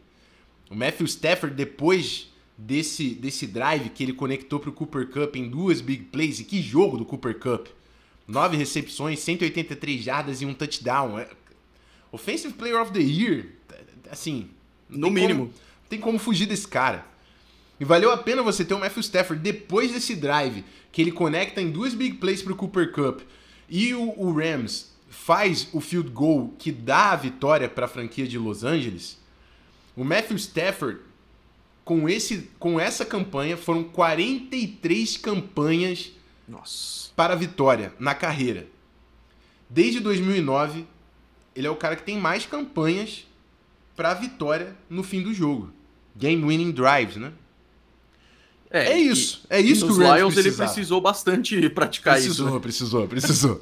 [0.69, 5.49] O Matthew Stafford, depois desse, desse drive que ele conectou para o Cooper Cup em
[5.49, 7.67] duas big plays, e que jogo do Cooper Cup!
[8.29, 11.17] Nove recepções, 183 jardas e um touchdown.
[11.17, 11.27] É,
[12.11, 13.47] Offensive Player of the Year,
[14.11, 14.51] assim.
[14.87, 15.47] No mínimo.
[15.47, 15.53] Como,
[15.89, 17.07] tem como fugir desse cara.
[17.79, 21.59] E valeu a pena você ter o Matthew Stafford depois desse drive, que ele conecta
[21.59, 23.21] em duas big plays pro Cooper Cup.
[23.67, 28.27] E o, o Rams faz o field goal que dá a vitória para a franquia
[28.27, 29.17] de Los Angeles.
[29.95, 30.99] O Matthew Stafford,
[31.83, 36.11] com, esse, com essa campanha, foram 43 campanhas
[36.49, 37.11] Nossa.
[37.15, 38.67] para a vitória na carreira.
[39.69, 40.85] Desde 2009,
[41.55, 43.27] ele é o cara que tem mais campanhas
[43.95, 45.71] para vitória no fim do jogo.
[46.15, 47.31] Game winning drives, né?
[48.71, 49.43] É, é isso.
[49.49, 52.55] E, é isso que o Rams Lions ele precisou bastante praticar precisou, isso.
[52.55, 52.59] Né?
[52.61, 53.61] Precisou, precisou,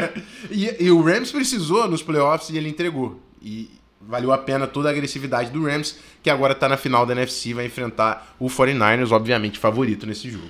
[0.50, 3.20] e, e, o Rams precisou nos playoffs e ele entregou.
[3.40, 7.12] E valeu a pena toda a agressividade do Rams, que agora tá na final da
[7.12, 10.48] NFC, vai enfrentar o 49ers, obviamente favorito nesse jogo.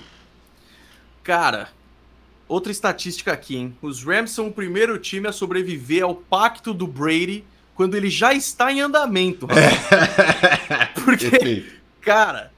[1.22, 1.70] Cara,
[2.52, 3.74] Outra estatística aqui, hein?
[3.80, 8.34] Os Rams são o primeiro time a sobreviver ao pacto do Brady quando ele já
[8.34, 9.48] está em andamento.
[11.02, 11.64] Porque,
[12.02, 12.52] cara,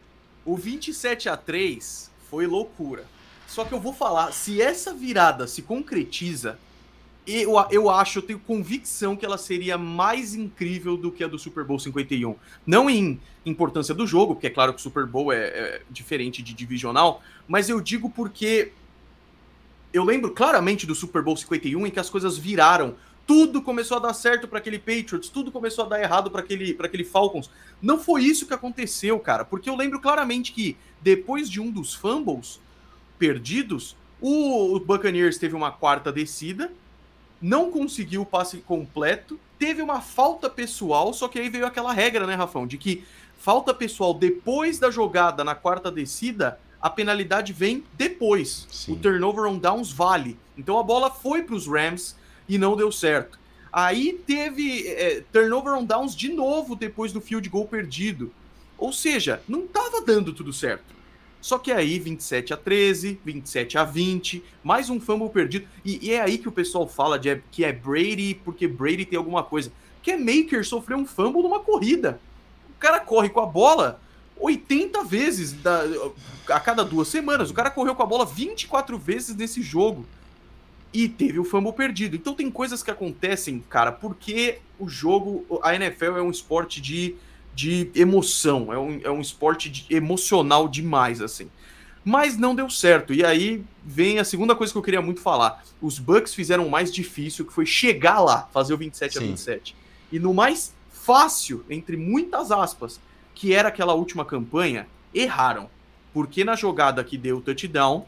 [0.44, 3.05] o 27 a 3 foi loucura.
[3.46, 6.59] Só que eu vou falar, se essa virada se concretiza,
[7.26, 11.38] eu, eu acho, eu tenho convicção que ela seria mais incrível do que a do
[11.38, 12.34] Super Bowl 51.
[12.66, 16.42] Não em importância do jogo, porque é claro que o Super Bowl é, é diferente
[16.42, 18.72] de divisional, mas eu digo porque
[19.92, 22.96] eu lembro claramente do Super Bowl 51 em que as coisas viraram.
[23.26, 26.76] Tudo começou a dar certo para aquele Patriots, tudo começou a dar errado para aquele,
[26.78, 27.48] aquele Falcons.
[27.80, 31.94] Não foi isso que aconteceu, cara, porque eu lembro claramente que depois de um dos
[31.94, 32.60] fumbles
[33.18, 36.72] perdidos, o, Buccaneers teve uma quarta descida,
[37.40, 42.27] não conseguiu o passe completo, teve uma falta pessoal, só que aí veio aquela regra,
[42.27, 43.05] né, Rafão, de que
[43.38, 48.66] falta pessoal depois da jogada na quarta descida a penalidade vem depois.
[48.70, 48.92] Sim.
[48.92, 50.38] O turnover on downs vale.
[50.55, 52.14] Então a bola foi para os Rams
[52.47, 53.38] e não deu certo.
[53.73, 58.31] Aí teve é, turnover on downs de novo depois do field goal perdido.
[58.77, 60.94] Ou seja, não estava dando tudo certo.
[61.44, 65.68] Só que aí 27 a 13, 27 a 20, mais um fumble perdido.
[65.85, 69.18] E, e é aí que o pessoal fala de, que é Brady porque Brady tem
[69.18, 69.70] alguma coisa.
[70.02, 72.18] Que é Maker sofreu um fumble numa corrida.
[72.74, 74.00] O cara corre com a bola
[74.40, 75.83] 80 vezes da,
[76.48, 77.50] a cada duas semanas.
[77.50, 80.07] O cara correu com a bola 24 vezes nesse jogo.
[80.94, 82.16] E teve o fumble perdido.
[82.16, 87.16] Então tem coisas que acontecem, cara, porque o jogo, a NFL é um esporte de,
[87.55, 91.49] de emoção, é um, é um esporte de, emocional demais, assim.
[92.05, 93.14] Mas não deu certo.
[93.14, 95.64] E aí vem a segunda coisa que eu queria muito falar.
[95.81, 99.19] Os Bucks fizeram o mais difícil, que foi chegar lá, fazer o 27 Sim.
[99.19, 99.77] a 27.
[100.12, 103.01] E no mais fácil, entre muitas aspas,
[103.35, 105.71] que era aquela última campanha, erraram.
[106.12, 108.07] Porque na jogada que deu o touchdown,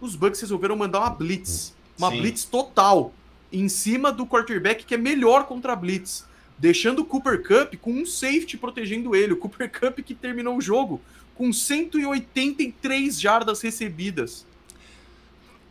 [0.00, 1.74] os Bucks resolveram mandar uma blitz.
[1.98, 2.20] Uma Sim.
[2.20, 3.12] blitz total.
[3.52, 6.24] Em cima do quarterback que é melhor contra a blitz.
[6.62, 9.32] Deixando o Cooper Cup com um safety protegendo ele.
[9.32, 11.00] O Cooper Cup que terminou o jogo
[11.34, 14.46] com 183 jardas recebidas.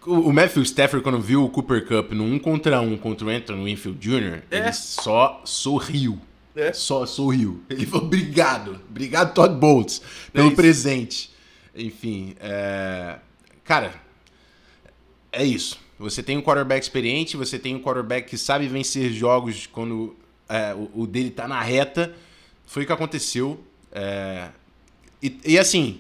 [0.06, 3.64] O Matthew Stafford, quando viu o Cooper Cup no 1 contra 1 contra o Anthony
[3.64, 4.58] Winfield Jr., é.
[4.58, 6.20] ele só sorriu.
[6.54, 6.74] É.
[6.74, 7.64] Só sorriu.
[7.70, 10.02] Ele falou: obrigado, obrigado, Todd Bolts,
[10.34, 11.32] pelo é presente.
[11.74, 13.18] Enfim, é...
[13.64, 13.94] cara,
[15.32, 15.80] é isso.
[15.98, 20.18] Você tem um quarterback experiente, você tem um quarterback que sabe vencer jogos quando
[20.52, 22.14] é, o, o, dele tá na reta.
[22.66, 23.64] Foi o que aconteceu.
[23.92, 24.50] É...
[25.22, 26.00] E, e, assim,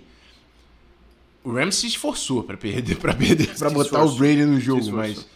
[1.44, 5.28] O Rams se esforçou para perder, para perder, para botar o Brady no jogo, mas,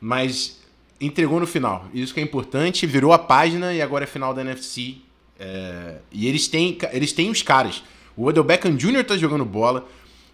[0.00, 0.60] mas
[1.00, 1.88] entregou no final.
[1.92, 4.96] Isso que é importante, virou a página e agora é final da NFC.
[5.38, 7.82] É, e eles têm, eles têm os caras.
[8.16, 9.04] O Odell Beckham Jr.
[9.04, 9.88] tá jogando bola.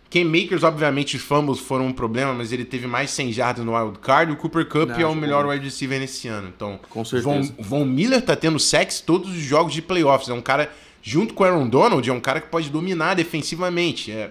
[0.09, 3.77] Ken Makers, obviamente, os fumbles foram um problema, mas ele teve mais 100 jardas no
[3.77, 4.33] wild card.
[4.33, 6.53] O Cooper Cup Não, é o melhor wide receiver nesse ano.
[6.55, 7.53] Então, com certeza.
[7.57, 10.29] Von, Von Miller tá tendo sexo todos os jogos de playoffs.
[10.29, 14.13] É um cara, junto com o Aaron Donald, é um cara que pode dominar defensivamente.
[14.13, 14.31] É,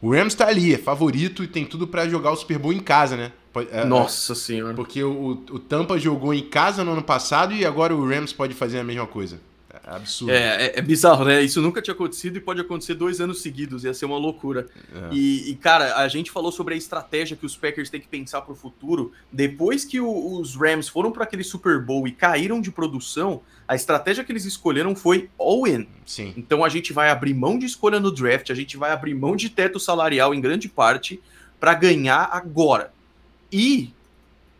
[0.00, 2.80] o Rams tá ali, é favorito e tem tudo para jogar o Super Bowl em
[2.80, 3.32] casa, né?
[3.70, 4.74] É, Nossa senhora.
[4.74, 8.54] Porque o, o Tampa jogou em casa no ano passado e agora o Rams pode
[8.54, 9.38] fazer a mesma coisa.
[9.84, 10.32] É absurdo.
[10.32, 11.42] É, é, é, bizarro, né?
[11.42, 14.68] Isso nunca tinha acontecido e pode acontecer dois anos seguidos, ia ser uma loucura.
[14.94, 15.08] É.
[15.14, 18.42] E, e, cara, a gente falou sobre a estratégia que os Packers têm que pensar
[18.42, 19.12] para o futuro.
[19.30, 23.74] Depois que o, os Rams foram para aquele Super Bowl e caíram de produção, a
[23.74, 25.88] estratégia que eles escolheram foi all-in.
[26.06, 26.32] Sim.
[26.36, 29.34] Então a gente vai abrir mão de escolha no draft, a gente vai abrir mão
[29.34, 31.20] de teto salarial em grande parte
[31.58, 32.92] para ganhar agora.
[33.50, 33.92] E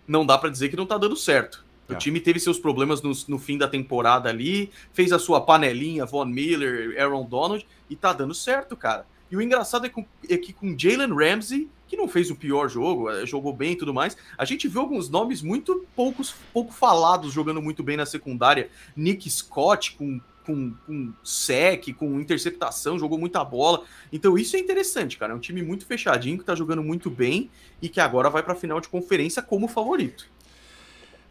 [0.07, 1.65] não dá para dizer que não tá dando certo.
[1.93, 1.99] O é.
[1.99, 6.27] time teve seus problemas no, no, fim da temporada ali, fez a sua panelinha, Von
[6.27, 9.07] Miller, Aaron Donald, e tá dando certo, cara.
[9.31, 12.69] E o engraçado é, com, é que com Jalen Ramsey, que não fez o pior
[12.69, 16.73] jogo, é, jogou bem e tudo mais, a gente viu alguns nomes muito poucos, pouco
[16.73, 18.71] falados jogando muito bem na secundária.
[18.97, 23.85] Nick Scott com com, com sec, com interceptação, jogou muita bola.
[24.13, 25.33] Então isso é interessante, cara.
[25.33, 27.51] É um time muito fechadinho, que tá jogando muito bem
[27.81, 30.29] e que agora vai pra final de conferência como favorito.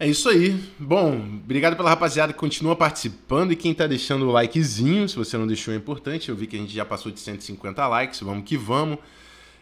[0.01, 0.59] É isso aí.
[0.79, 5.07] Bom, obrigado pela rapaziada que continua participando e quem tá deixando o likezinho.
[5.07, 6.29] Se você não deixou, é importante.
[6.29, 8.19] Eu vi que a gente já passou de 150 likes.
[8.21, 8.97] Vamos que vamos.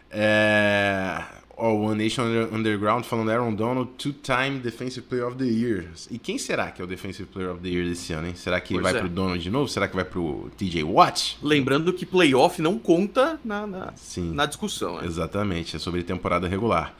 [0.10, 1.22] É...
[1.58, 2.24] Oh, One Nation
[2.54, 5.88] Underground falando Aaron Donald, two-time Defensive Player of the Year.
[6.10, 8.34] E quem será que é o Defensive Player of the Year desse ano, hein?
[8.34, 9.00] Será que pois vai é.
[9.00, 9.68] pro Donald de novo?
[9.68, 11.38] Será que vai pro TJ Watt?
[11.44, 15.02] Lembrando que playoff não conta na, na, Sim, na discussão.
[15.02, 15.06] Né?
[15.06, 16.96] Exatamente, é sobre temporada regular.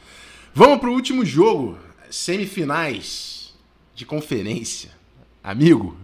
[0.54, 1.78] Vamos pro último jogo
[2.10, 3.54] semifinais
[3.96, 4.92] de conferência.
[5.44, 5.98] Amigo,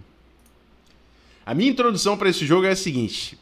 [1.45, 3.37] a minha introdução para esse jogo é a seguinte: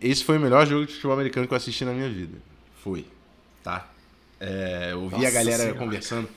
[0.00, 2.38] esse foi o melhor jogo de futebol americano que eu assisti na minha vida.
[2.82, 3.06] Foi,
[3.62, 3.90] tá?
[4.40, 5.78] É, eu ouvi Nossa a galera senhora.
[5.78, 6.28] conversando.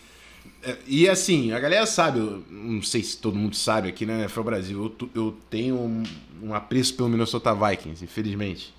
[0.64, 2.20] É, e assim, a galera sabe,
[2.50, 6.04] não sei se todo mundo sabe aqui né, NFL Brasil, eu, eu tenho um,
[6.42, 8.74] um apreço pelo Minnesota Vikings, infelizmente.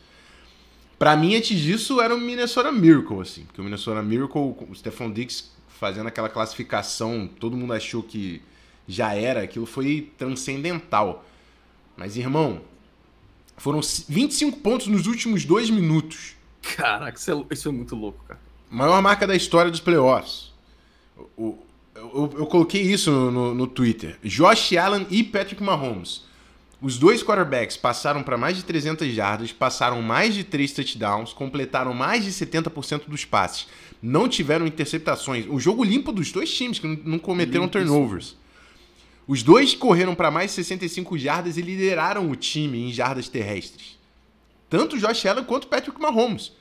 [0.98, 3.44] Para mim, antes disso, era o Minnesota Miracle, assim.
[3.44, 8.42] Porque o Minnesota Miracle, o Stephon Diggs fazendo aquela classificação, todo mundo achou que
[8.86, 11.24] já era, aquilo foi transcendental.
[11.96, 12.60] Mas, irmão,
[13.56, 16.36] foram 25 pontos nos últimos dois minutos.
[16.76, 18.40] Caraca, isso é, isso é muito louco, cara.
[18.70, 20.52] Maior marca da história dos playoffs.
[21.36, 21.58] O,
[21.94, 24.18] eu, eu, coloquei isso no, no, no, Twitter.
[24.22, 26.24] Josh Allen e Patrick Mahomes.
[26.80, 31.92] Os dois quarterbacks passaram para mais de 300 jardas, passaram mais de 3 touchdowns, completaram
[31.92, 33.66] mais de 70% dos passes
[34.02, 35.46] não tiveram interceptações.
[35.48, 38.36] O jogo limpo dos dois times, que não cometeram turnovers.
[39.26, 43.98] Os dois correram para mais de 65 jardas e lideraram o time em jardas terrestres.
[44.70, 46.52] Tanto o Josh Allen quanto o Patrick Mahomes.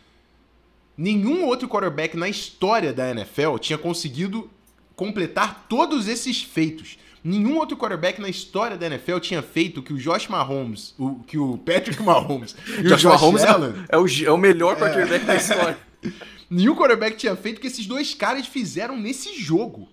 [0.98, 4.50] Nenhum outro quarterback na história da NFL tinha conseguido
[4.96, 6.98] completar todos esses feitos.
[7.28, 11.16] Nenhum outro quarterback na história da NFL tinha feito o que o Josh Mahomes, o
[11.26, 14.32] que o Patrick Mahomes e o Josh, Josh Mahomes é Allen é, é, o, é
[14.32, 15.28] o melhor quarterback é.
[15.28, 15.78] da história.
[16.50, 19.90] Nenhum quarterback tinha feito o que esses dois caras fizeram nesse jogo.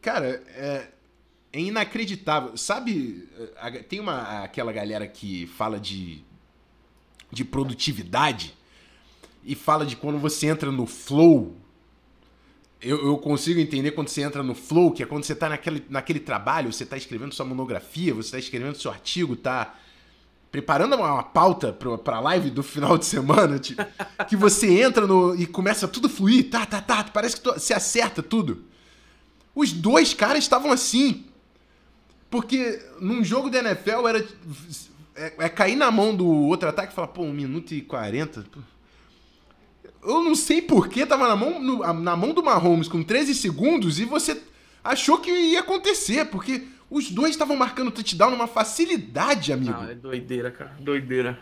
[0.00, 0.86] Cara, é,
[1.52, 2.56] é inacreditável.
[2.56, 3.28] Sabe,
[3.88, 6.22] tem uma, aquela galera que fala de,
[7.28, 8.54] de produtividade
[9.42, 11.56] e fala de quando você entra no flow.
[12.82, 15.84] Eu, eu, consigo entender quando você entra no flow, que é quando você está naquele,
[15.88, 19.74] naquele trabalho, você está escrevendo sua monografia, você está escrevendo seu artigo, tá
[20.50, 23.82] preparando uma, uma pauta pra, a live do final de semana, tipo,
[24.28, 28.22] que você entra no e começa tudo fluir, tá, tá, tá, parece que se acerta
[28.22, 28.64] tudo.
[29.54, 31.24] Os dois caras estavam assim.
[32.30, 34.26] Porque num jogo da NFL era.
[35.14, 38.46] É, é cair na mão do outro ataque e falar, pô, um minuto e quarenta.
[40.02, 43.34] Eu não sei por que tava na mão, no, na mão do Mahomes com 13
[43.34, 44.40] segundos e você
[44.82, 49.78] achou que ia acontecer, porque os dois estavam marcando touchdown numa facilidade, amigo.
[49.78, 50.76] Ah, é doideira, cara.
[50.80, 51.38] Doideira.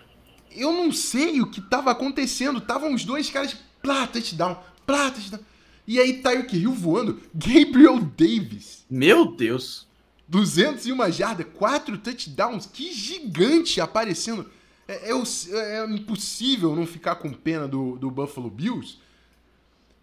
[0.54, 2.58] Eu não sei o que estava acontecendo.
[2.58, 5.40] Estavam os dois caras, plá, touchdown, plá, touchdown.
[5.86, 7.20] E aí Tyreek Hill voando.
[7.34, 8.84] Gabriel Davis.
[8.88, 9.88] Meu Deus.
[10.28, 12.66] 201 jardas, 4 touchdowns.
[12.66, 14.48] Que gigante aparecendo.
[14.90, 18.98] É, é, é, impossível não ficar com pena do, do Buffalo Bills.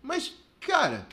[0.01, 1.05] Mas, cara,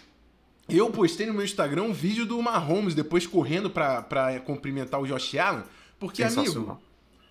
[0.69, 5.07] eu postei no meu Instagram um vídeo do Mahomes depois correndo pra, pra cumprimentar o
[5.07, 5.65] Josh Allen.
[5.99, 6.81] Porque, amigo,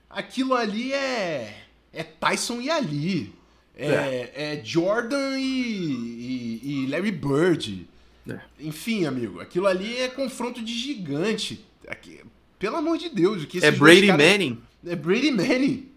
[0.10, 1.64] aquilo ali é.
[1.94, 3.34] É Tyson e Ali.
[3.76, 4.32] É, é.
[4.36, 7.88] é Jordan e, e, e, Larry Bird.
[8.28, 8.39] É.
[8.60, 11.66] Enfim, amigo, aquilo ali é confronto de gigante.
[11.88, 12.20] Aqui,
[12.60, 14.62] pelo amor de Deus, o que É Brady caras, Manning.
[14.86, 15.93] É Brady Manning.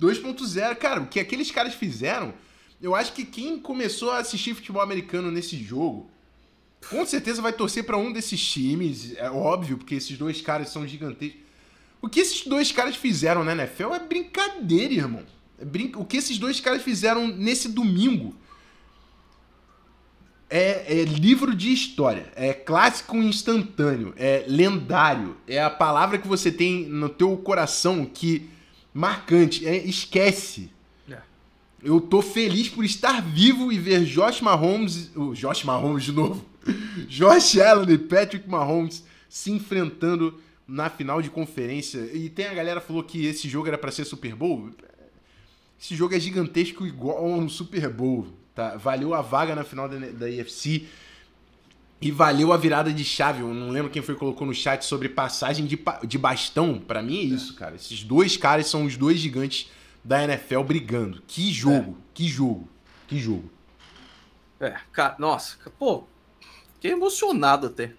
[0.00, 0.76] 2.0.
[0.76, 2.34] Cara, o que aqueles caras fizeram,
[2.80, 6.10] eu acho que quem começou a assistir futebol americano nesse jogo,
[6.88, 10.86] com certeza vai torcer para um desses times, é óbvio, porque esses dois caras são
[10.86, 11.40] gigantescos.
[12.00, 15.24] O que esses dois caras fizeram na NFL é brincadeira, irmão.
[15.58, 15.92] É brin...
[15.96, 18.36] O que esses dois caras fizeram nesse domingo
[20.48, 26.50] é, é, livro de história, é clássico instantâneo, é lendário, é a palavra que você
[26.50, 28.48] tem no teu coração que
[28.98, 30.70] marcante, é esquece.
[31.08, 31.18] É.
[31.80, 36.44] Eu tô feliz por estar vivo e ver Josh Mahomes, o Josh Mahomes de novo,
[37.06, 42.10] Josh Allen e Patrick Mahomes se enfrentando na final de conferência.
[42.12, 44.70] E tem a galera que falou que esse jogo era para ser Super Bowl.
[45.80, 48.26] Esse jogo é gigantesco igual um Super Bowl.
[48.52, 48.76] Tá?
[48.76, 50.88] Valeu a vaga na final da, da IFC
[52.00, 53.40] e valeu a virada de chave.
[53.40, 56.78] Eu não lembro quem foi que colocou no chat sobre passagem de, de bastão.
[56.78, 57.74] Para mim é isso, cara.
[57.74, 59.70] Esses dois caras são os dois gigantes
[60.04, 61.22] da NFL brigando.
[61.26, 62.02] Que jogo, é.
[62.14, 62.68] que jogo,
[63.06, 63.50] que jogo.
[64.60, 66.04] É, cara, nossa, pô,
[66.74, 67.92] fiquei emocionado até.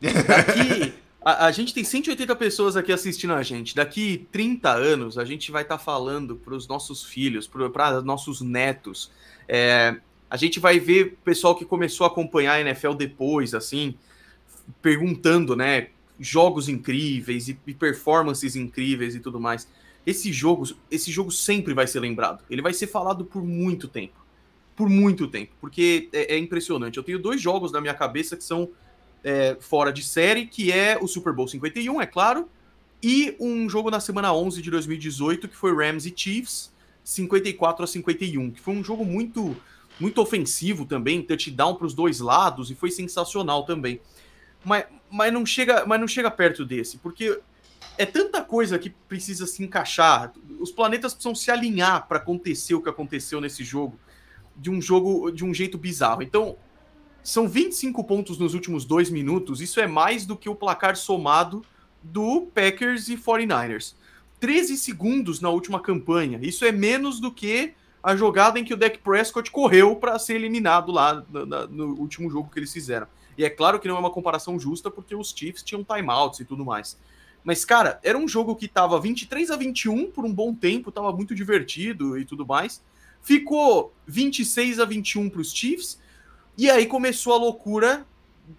[0.00, 0.94] Daqui,
[1.24, 3.74] a, a, gente tem 180 pessoas aqui assistindo a gente.
[3.74, 8.40] Daqui 30 anos, a gente vai estar tá falando para os nossos filhos, para nossos
[8.40, 9.10] netos.
[9.48, 9.96] É,
[10.34, 13.94] a gente vai ver pessoal que começou a acompanhar a NFL depois, assim,
[14.82, 15.90] perguntando, né?
[16.18, 19.68] Jogos incríveis e, e performances incríveis e tudo mais.
[20.04, 22.42] Esse jogo, esse jogo sempre vai ser lembrado.
[22.50, 24.24] Ele vai ser falado por muito tempo.
[24.74, 25.52] Por muito tempo.
[25.60, 26.96] Porque é, é impressionante.
[26.96, 28.68] Eu tenho dois jogos na minha cabeça que são
[29.22, 32.48] é, fora de série, que é o Super Bowl 51, é claro,
[33.00, 36.72] e um jogo na semana 11 de 2018, que foi Rams e Chiefs,
[37.04, 39.56] 54 a 51, que foi um jogo muito
[39.98, 44.00] muito ofensivo também, touchdown para os dois lados e foi sensacional também.
[44.64, 47.38] Mas, mas, não chega, mas não chega perto desse, porque
[47.96, 50.32] é tanta coisa que precisa se encaixar.
[50.58, 53.98] Os planetas precisam se alinhar para acontecer o que aconteceu nesse jogo,
[54.56, 56.22] de um jogo de um jeito bizarro.
[56.22, 56.56] Então,
[57.22, 59.60] são 25 pontos nos últimos dois minutos.
[59.60, 61.64] Isso é mais do que o placar somado
[62.02, 63.94] do Packers e 49ers.
[64.40, 66.38] 13 segundos na última campanha.
[66.42, 67.72] Isso é menos do que
[68.04, 72.28] a jogada em que o Dak Prescott correu para ser eliminado lá no, no, último
[72.28, 73.06] jogo que eles fizeram.
[73.36, 76.44] E é claro que não é uma comparação justa, porque os Chiefs tinham timeouts e
[76.44, 76.98] tudo mais.
[77.42, 81.10] Mas, cara, era um jogo que tava 23 a 21 por um bom tempo, tava
[81.12, 82.82] muito divertido e tudo mais.
[83.22, 85.98] Ficou 26 a 21 para os Chiefs
[86.58, 88.06] e aí começou a loucura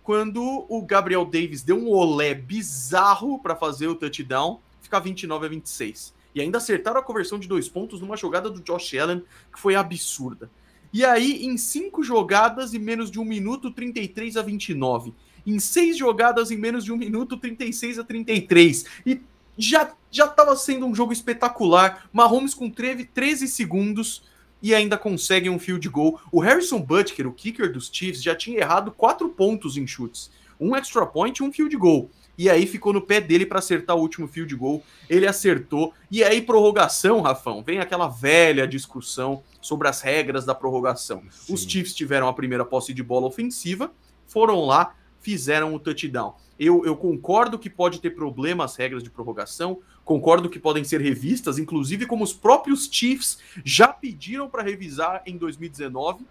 [0.02, 5.50] quando o Gabriel Davis deu um olé bizarro para fazer o touchdown, ficar 29 a
[5.50, 6.15] 26.
[6.36, 9.76] E ainda acertaram a conversão de dois pontos numa jogada do Josh Allen que foi
[9.76, 10.52] absurda.
[10.94, 15.14] E aí, em cinco jogadas e menos de um minuto, 33 a 29.
[15.48, 18.86] Em seis jogadas em menos de um minuto, 36 a 33.
[19.06, 19.22] E
[19.58, 22.08] já já estava sendo um jogo espetacular.
[22.14, 24.24] Mahomes com 13 segundos
[24.62, 26.22] e ainda conseguem um field goal.
[26.32, 30.32] O Harrison Butker, o kicker dos Chiefs, já tinha errado quatro pontos em chutes.
[30.58, 32.10] Um extra point e um field goal.
[32.38, 34.84] E aí ficou no pé dele para acertar o último field goal.
[35.10, 35.94] Ele acertou.
[36.12, 41.24] E aí, prorrogação, Rafão, vem aquela velha discussão sobre as regras da prorrogação.
[41.32, 41.54] Sim.
[41.54, 43.92] Os Chiefs tiveram a primeira posse de bola ofensiva,
[44.28, 46.36] foram lá, fizeram o touchdown.
[46.58, 49.80] Eu, eu concordo que pode ter problema as regras de prorrogação.
[50.06, 55.38] Concordo que podem ser revistas, inclusive como os próprios Chiefs já pediram para revisar em
[55.38, 56.26] 2019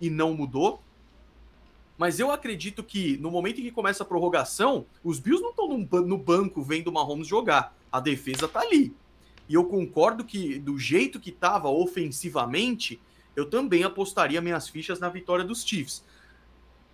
[0.00, 0.82] e não mudou.
[2.00, 6.00] Mas eu acredito que no momento em que começa a prorrogação, os Bills não estão
[6.00, 7.76] no banco vendo o Mahomes jogar.
[7.92, 8.94] A defesa tá ali.
[9.46, 12.98] E eu concordo que do jeito que estava ofensivamente,
[13.36, 16.02] eu também apostaria minhas fichas na vitória dos Chiefs.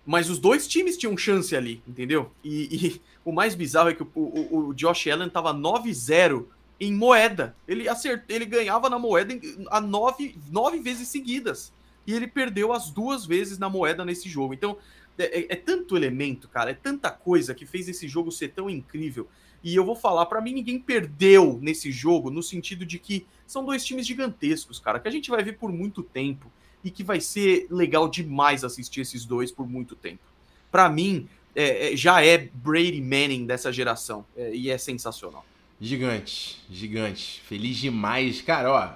[0.05, 2.29] Mas os dois times tinham chance ali, entendeu?
[2.43, 6.47] E, e o mais bizarro é que o, o, o Josh Allen tava 9-0
[6.81, 7.55] em moeda.
[7.65, 9.33] Ele acertou, ele ganhava na moeda
[9.71, 11.71] a nove, nove vezes seguidas.
[12.05, 14.53] E ele perdeu as duas vezes na moeda nesse jogo.
[14.53, 14.77] Então,
[15.17, 18.69] é, é, é tanto elemento, cara, é tanta coisa que fez esse jogo ser tão
[18.69, 19.27] incrível.
[19.63, 23.65] E eu vou falar, para mim ninguém perdeu nesse jogo, no sentido de que são
[23.65, 26.51] dois times gigantescos, cara, que a gente vai ver por muito tempo
[26.83, 30.23] e que vai ser legal demais assistir esses dois por muito tempo.
[30.71, 35.45] Para mim, é, é, já é Brady Manning dessa geração é, e é sensacional.
[35.81, 37.41] Gigante, gigante.
[37.41, 38.41] Feliz demais.
[38.41, 38.93] Cara, ó,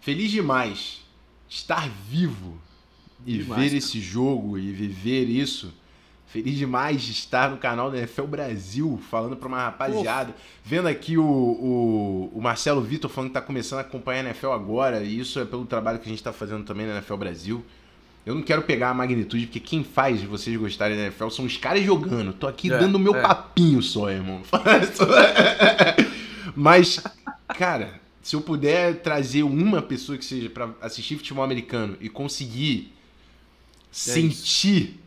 [0.00, 1.02] feliz demais
[1.48, 2.60] estar vivo
[3.26, 3.78] e demais, ver cara.
[3.78, 5.72] esse jogo e viver isso
[6.28, 10.34] Feliz demais de estar no canal da NFL Brasil, falando para uma rapaziada.
[10.62, 14.50] Vendo aqui o, o, o Marcelo Vitor falando que está começando a acompanhar a NFL
[14.50, 17.64] agora, e isso é pelo trabalho que a gente está fazendo também na NFL Brasil.
[18.26, 21.56] Eu não quero pegar a magnitude, porque quem faz vocês gostarem da NFL são os
[21.56, 22.34] caras jogando.
[22.34, 23.22] Tô aqui é, dando o meu é.
[23.22, 24.42] papinho só, irmão.
[26.54, 27.02] Mas,
[27.56, 32.92] cara, se eu puder trazer uma pessoa que seja para assistir futebol americano e conseguir
[33.90, 34.98] sentir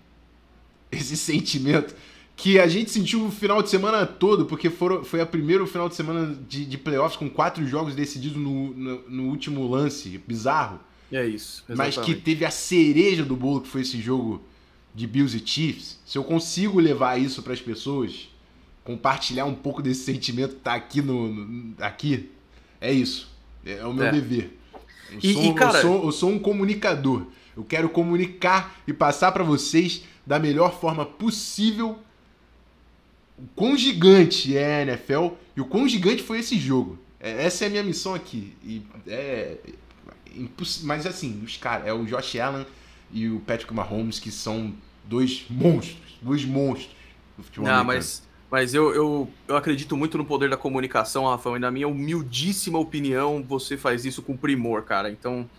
[0.91, 1.13] isso.
[1.13, 1.95] esse sentimento
[2.35, 5.87] que a gente sentiu o final de semana todo, porque foram, foi a primeiro final
[5.87, 10.79] de semana de, de playoffs com quatro jogos decididos no, no, no último lance, bizarro.
[11.11, 11.63] É isso.
[11.69, 11.97] Exatamente.
[11.97, 14.41] Mas que teve a cereja do bolo, que foi esse jogo
[14.95, 15.99] de Bills e Chiefs.
[16.05, 18.29] Se eu consigo levar isso para as pessoas,
[18.83, 22.29] compartilhar um pouco desse sentimento que tá aqui no, no aqui,
[22.79, 23.29] é isso.
[23.65, 24.11] É, é o meu é.
[24.11, 24.57] dever.
[25.11, 25.77] Eu, e, sou, e, cara...
[25.77, 27.27] eu, sou, eu sou um comunicador.
[27.55, 31.99] Eu quero comunicar e passar para vocês da melhor forma possível
[33.37, 36.99] o quão gigante é a NFL e o quão gigante foi esse jogo.
[37.19, 38.55] É, essa é a minha missão aqui.
[38.63, 39.57] E é,
[40.83, 42.65] mas assim, os caras, é o Josh Allen
[43.11, 44.73] e o Patrick Mahomes que são
[45.03, 46.95] dois monstros, dois monstros
[47.37, 51.55] do futebol Não, mas mas eu, eu, eu acredito muito no poder da comunicação, Rafael,
[51.55, 55.09] e na minha humildíssima opinião, você faz isso com primor, cara.
[55.09, 55.49] Então,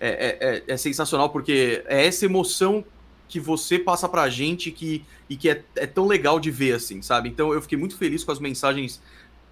[0.00, 2.84] é, é, é, é sensacional, porque é essa emoção
[3.28, 7.00] que você passa pra gente que, e que é, é tão legal de ver, assim,
[7.00, 7.28] sabe?
[7.28, 9.00] Então, eu fiquei muito feliz com as mensagens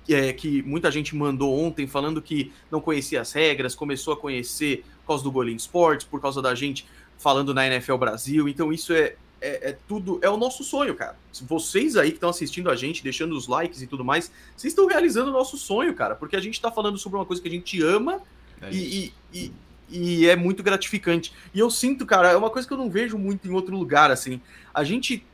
[0.09, 4.85] é, que muita gente mandou ontem falando que não conhecia as regras, começou a conhecer
[5.03, 6.87] por causa do Golim Sports, por causa da gente
[7.19, 8.49] falando na NFL Brasil.
[8.49, 11.17] Então isso é, é, é, tudo, é o nosso sonho, cara.
[11.43, 14.87] Vocês aí que estão assistindo a gente, deixando os likes e tudo mais, vocês estão
[14.87, 17.53] realizando o nosso sonho, cara, porque a gente está falando sobre uma coisa que a
[17.53, 18.23] gente ama
[18.61, 19.53] é e, e, e,
[19.91, 21.33] e, é muito gratificante.
[21.55, 24.11] E eu sinto, cara, é uma coisa que eu não vejo muito em outro lugar,
[24.11, 24.41] assim.
[24.73, 25.25] A gente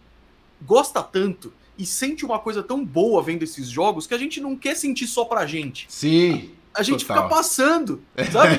[0.62, 4.56] gosta tanto e sente uma coisa tão boa vendo esses jogos que a gente não
[4.56, 5.86] quer sentir só pra gente.
[5.88, 6.50] Sim.
[6.72, 7.24] A gente total.
[7.24, 8.02] fica passando,
[8.32, 8.58] sabe?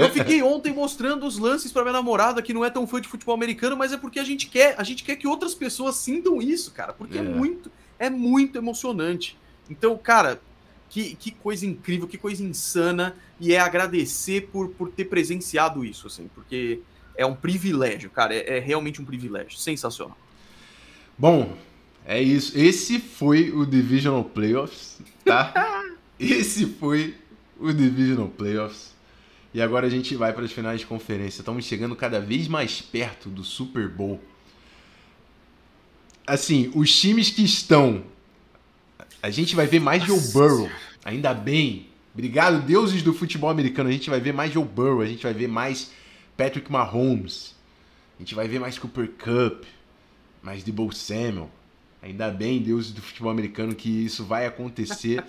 [0.00, 3.08] Eu fiquei ontem mostrando os lances para minha namorada que não é tão fã de
[3.08, 6.40] futebol americano, mas é porque a gente quer, a gente quer que outras pessoas sintam
[6.40, 9.38] isso, cara, porque é, é muito, é muito emocionante.
[9.68, 10.40] Então, cara,
[10.90, 16.06] que, que coisa incrível, que coisa insana e é agradecer por, por ter presenciado isso,
[16.06, 16.80] assim, porque
[17.16, 20.18] é um privilégio, cara, é, é realmente um privilégio, sensacional.
[21.16, 21.56] Bom,
[22.04, 22.58] é isso.
[22.58, 25.52] Esse foi o Divisional Playoffs, tá?
[26.18, 27.14] Esse foi
[27.58, 28.94] o Divisional Playoffs.
[29.52, 31.40] E agora a gente vai para as finais de conferência.
[31.40, 34.20] Estamos chegando cada vez mais perto do Super Bowl.
[36.26, 38.04] Assim, os times que estão.
[39.22, 40.70] A gente vai ver mais Joe Burrow.
[41.04, 41.86] Ainda bem.
[42.14, 43.88] Obrigado, deuses do futebol americano.
[43.88, 45.00] A gente vai ver mais Joe Burrow.
[45.00, 45.90] A gente vai ver mais
[46.36, 47.54] Patrick Mahomes.
[48.18, 49.64] A gente vai ver mais Cooper Cup.
[50.42, 51.50] Mais Debo Samuel.
[52.02, 55.22] Ainda bem, Deus do futebol americano, que isso vai acontecer.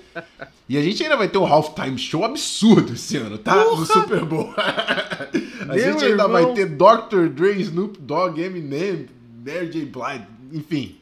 [0.69, 3.61] e a gente ainda vai ter um halftime show absurdo esse ano, tá?
[3.61, 3.79] Porra!
[3.81, 4.53] No Super Bowl.
[4.55, 6.29] a gente ainda irmão.
[6.29, 7.27] vai ter Dr.
[7.27, 9.07] Dre, Snoop Dogg, Eminem,
[9.45, 9.85] Mary J.
[9.85, 11.01] Blige, enfim.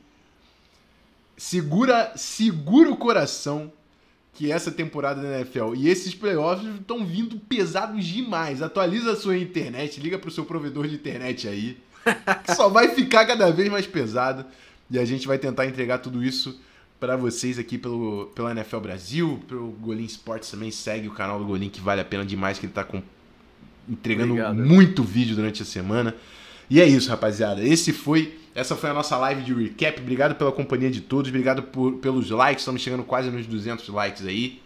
[1.40, 3.72] Segura, segura o coração
[4.34, 8.62] que essa temporada da NFL e esses playoffs estão vindo pesados demais.
[8.62, 11.78] Atualiza a sua internet, liga pro seu provedor de internet aí,
[12.44, 14.46] que só vai ficar cada vez mais pesado.
[14.92, 16.60] E a gente vai tentar entregar tudo isso
[17.00, 20.72] para vocês aqui pelo, pela NFL Brasil, pelo Golim Sports também.
[20.72, 23.02] Segue o canal do Golim, que vale a pena demais, que ele está com,
[23.88, 24.58] entregando Obrigado.
[24.58, 26.14] muito vídeo durante a semana.
[26.70, 27.66] E é isso, rapaziada.
[27.66, 30.00] Esse foi, essa foi a nossa live de recap.
[30.00, 32.62] Obrigado pela companhia de todos, obrigado por, pelos likes.
[32.62, 34.62] Estamos chegando quase nos 200 likes aí.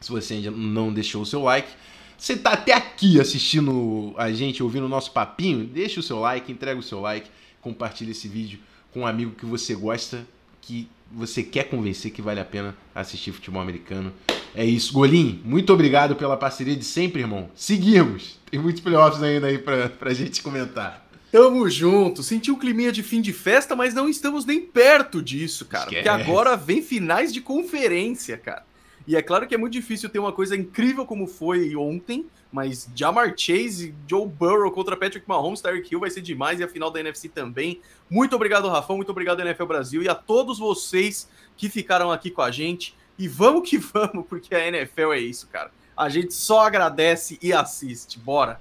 [0.00, 1.68] Se você ainda não deixou o seu like,
[2.16, 6.50] você está até aqui assistindo a gente, ouvindo o nosso papinho, deixa o seu like,
[6.50, 7.30] entrega o seu like,
[7.60, 8.58] compartilha esse vídeo
[8.92, 10.26] com um amigo que você gosta,
[10.60, 14.12] que você quer convencer que vale a pena assistir futebol americano.
[14.54, 14.92] É isso.
[14.92, 17.48] Golim, muito obrigado pela parceria de sempre, irmão.
[17.54, 18.38] Seguimos.
[18.50, 21.07] Tem muitos playoffs ainda aí pra, pra gente comentar.
[21.30, 22.22] Tamo junto.
[22.22, 25.84] Senti um climinha de fim de festa, mas não estamos nem perto disso, cara.
[25.84, 26.08] Esquece.
[26.08, 28.64] Porque agora vem finais de conferência, cara.
[29.06, 32.90] E é claro que é muito difícil ter uma coisa incrível como foi ontem, mas
[32.94, 36.90] Jamar Chase, Joe Burrow contra Patrick Mahomes, Tyreek Hill vai ser demais e a final
[36.90, 37.80] da NFC também.
[38.10, 41.26] Muito obrigado, Rafão, muito obrigado, NFL Brasil, e a todos vocês
[41.56, 42.94] que ficaram aqui com a gente.
[43.18, 45.70] E vamos que vamos, porque a NFL é isso, cara.
[45.96, 48.18] A gente só agradece e assiste.
[48.18, 48.60] Bora!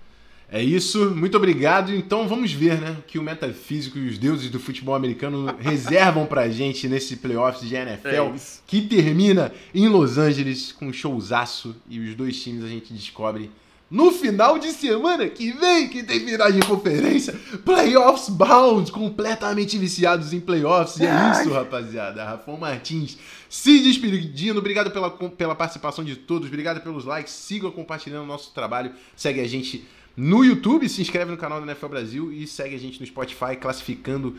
[0.49, 1.93] É isso, muito obrigado.
[1.93, 6.49] Então vamos ver, né, que o metafísico e os deuses do futebol americano reservam pra
[6.49, 8.33] gente nesse playoffs de NFL, é
[8.65, 13.51] que termina em Los Angeles com um showzaço e os dois times a gente descobre
[13.89, 17.33] no final de semana que vem, que tem final de conferência,
[17.63, 20.97] playoffs bound, completamente viciados em playoffs.
[20.97, 22.23] E é isso, rapaziada.
[22.23, 23.17] Rafão Martins
[23.49, 24.59] se despedindo.
[24.59, 27.31] Obrigado pela, pela participação de todos, obrigado pelos likes.
[27.31, 28.91] Sigam compartilhando o nosso trabalho.
[29.15, 29.87] Segue a gente
[30.17, 33.55] no YouTube, se inscreve no canal do NFL Brasil e segue a gente no Spotify,
[33.55, 34.35] classificando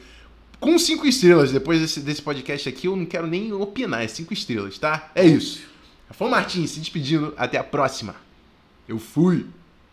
[0.59, 1.53] com cinco estrelas.
[1.53, 5.13] Depois desse, desse podcast aqui, eu não quero nem opinar, é cinco estrelas, tá?
[5.15, 5.63] É isso.
[6.09, 7.33] Rafão Martins se despedindo.
[7.37, 8.17] Até a próxima.
[8.89, 9.47] Eu fui.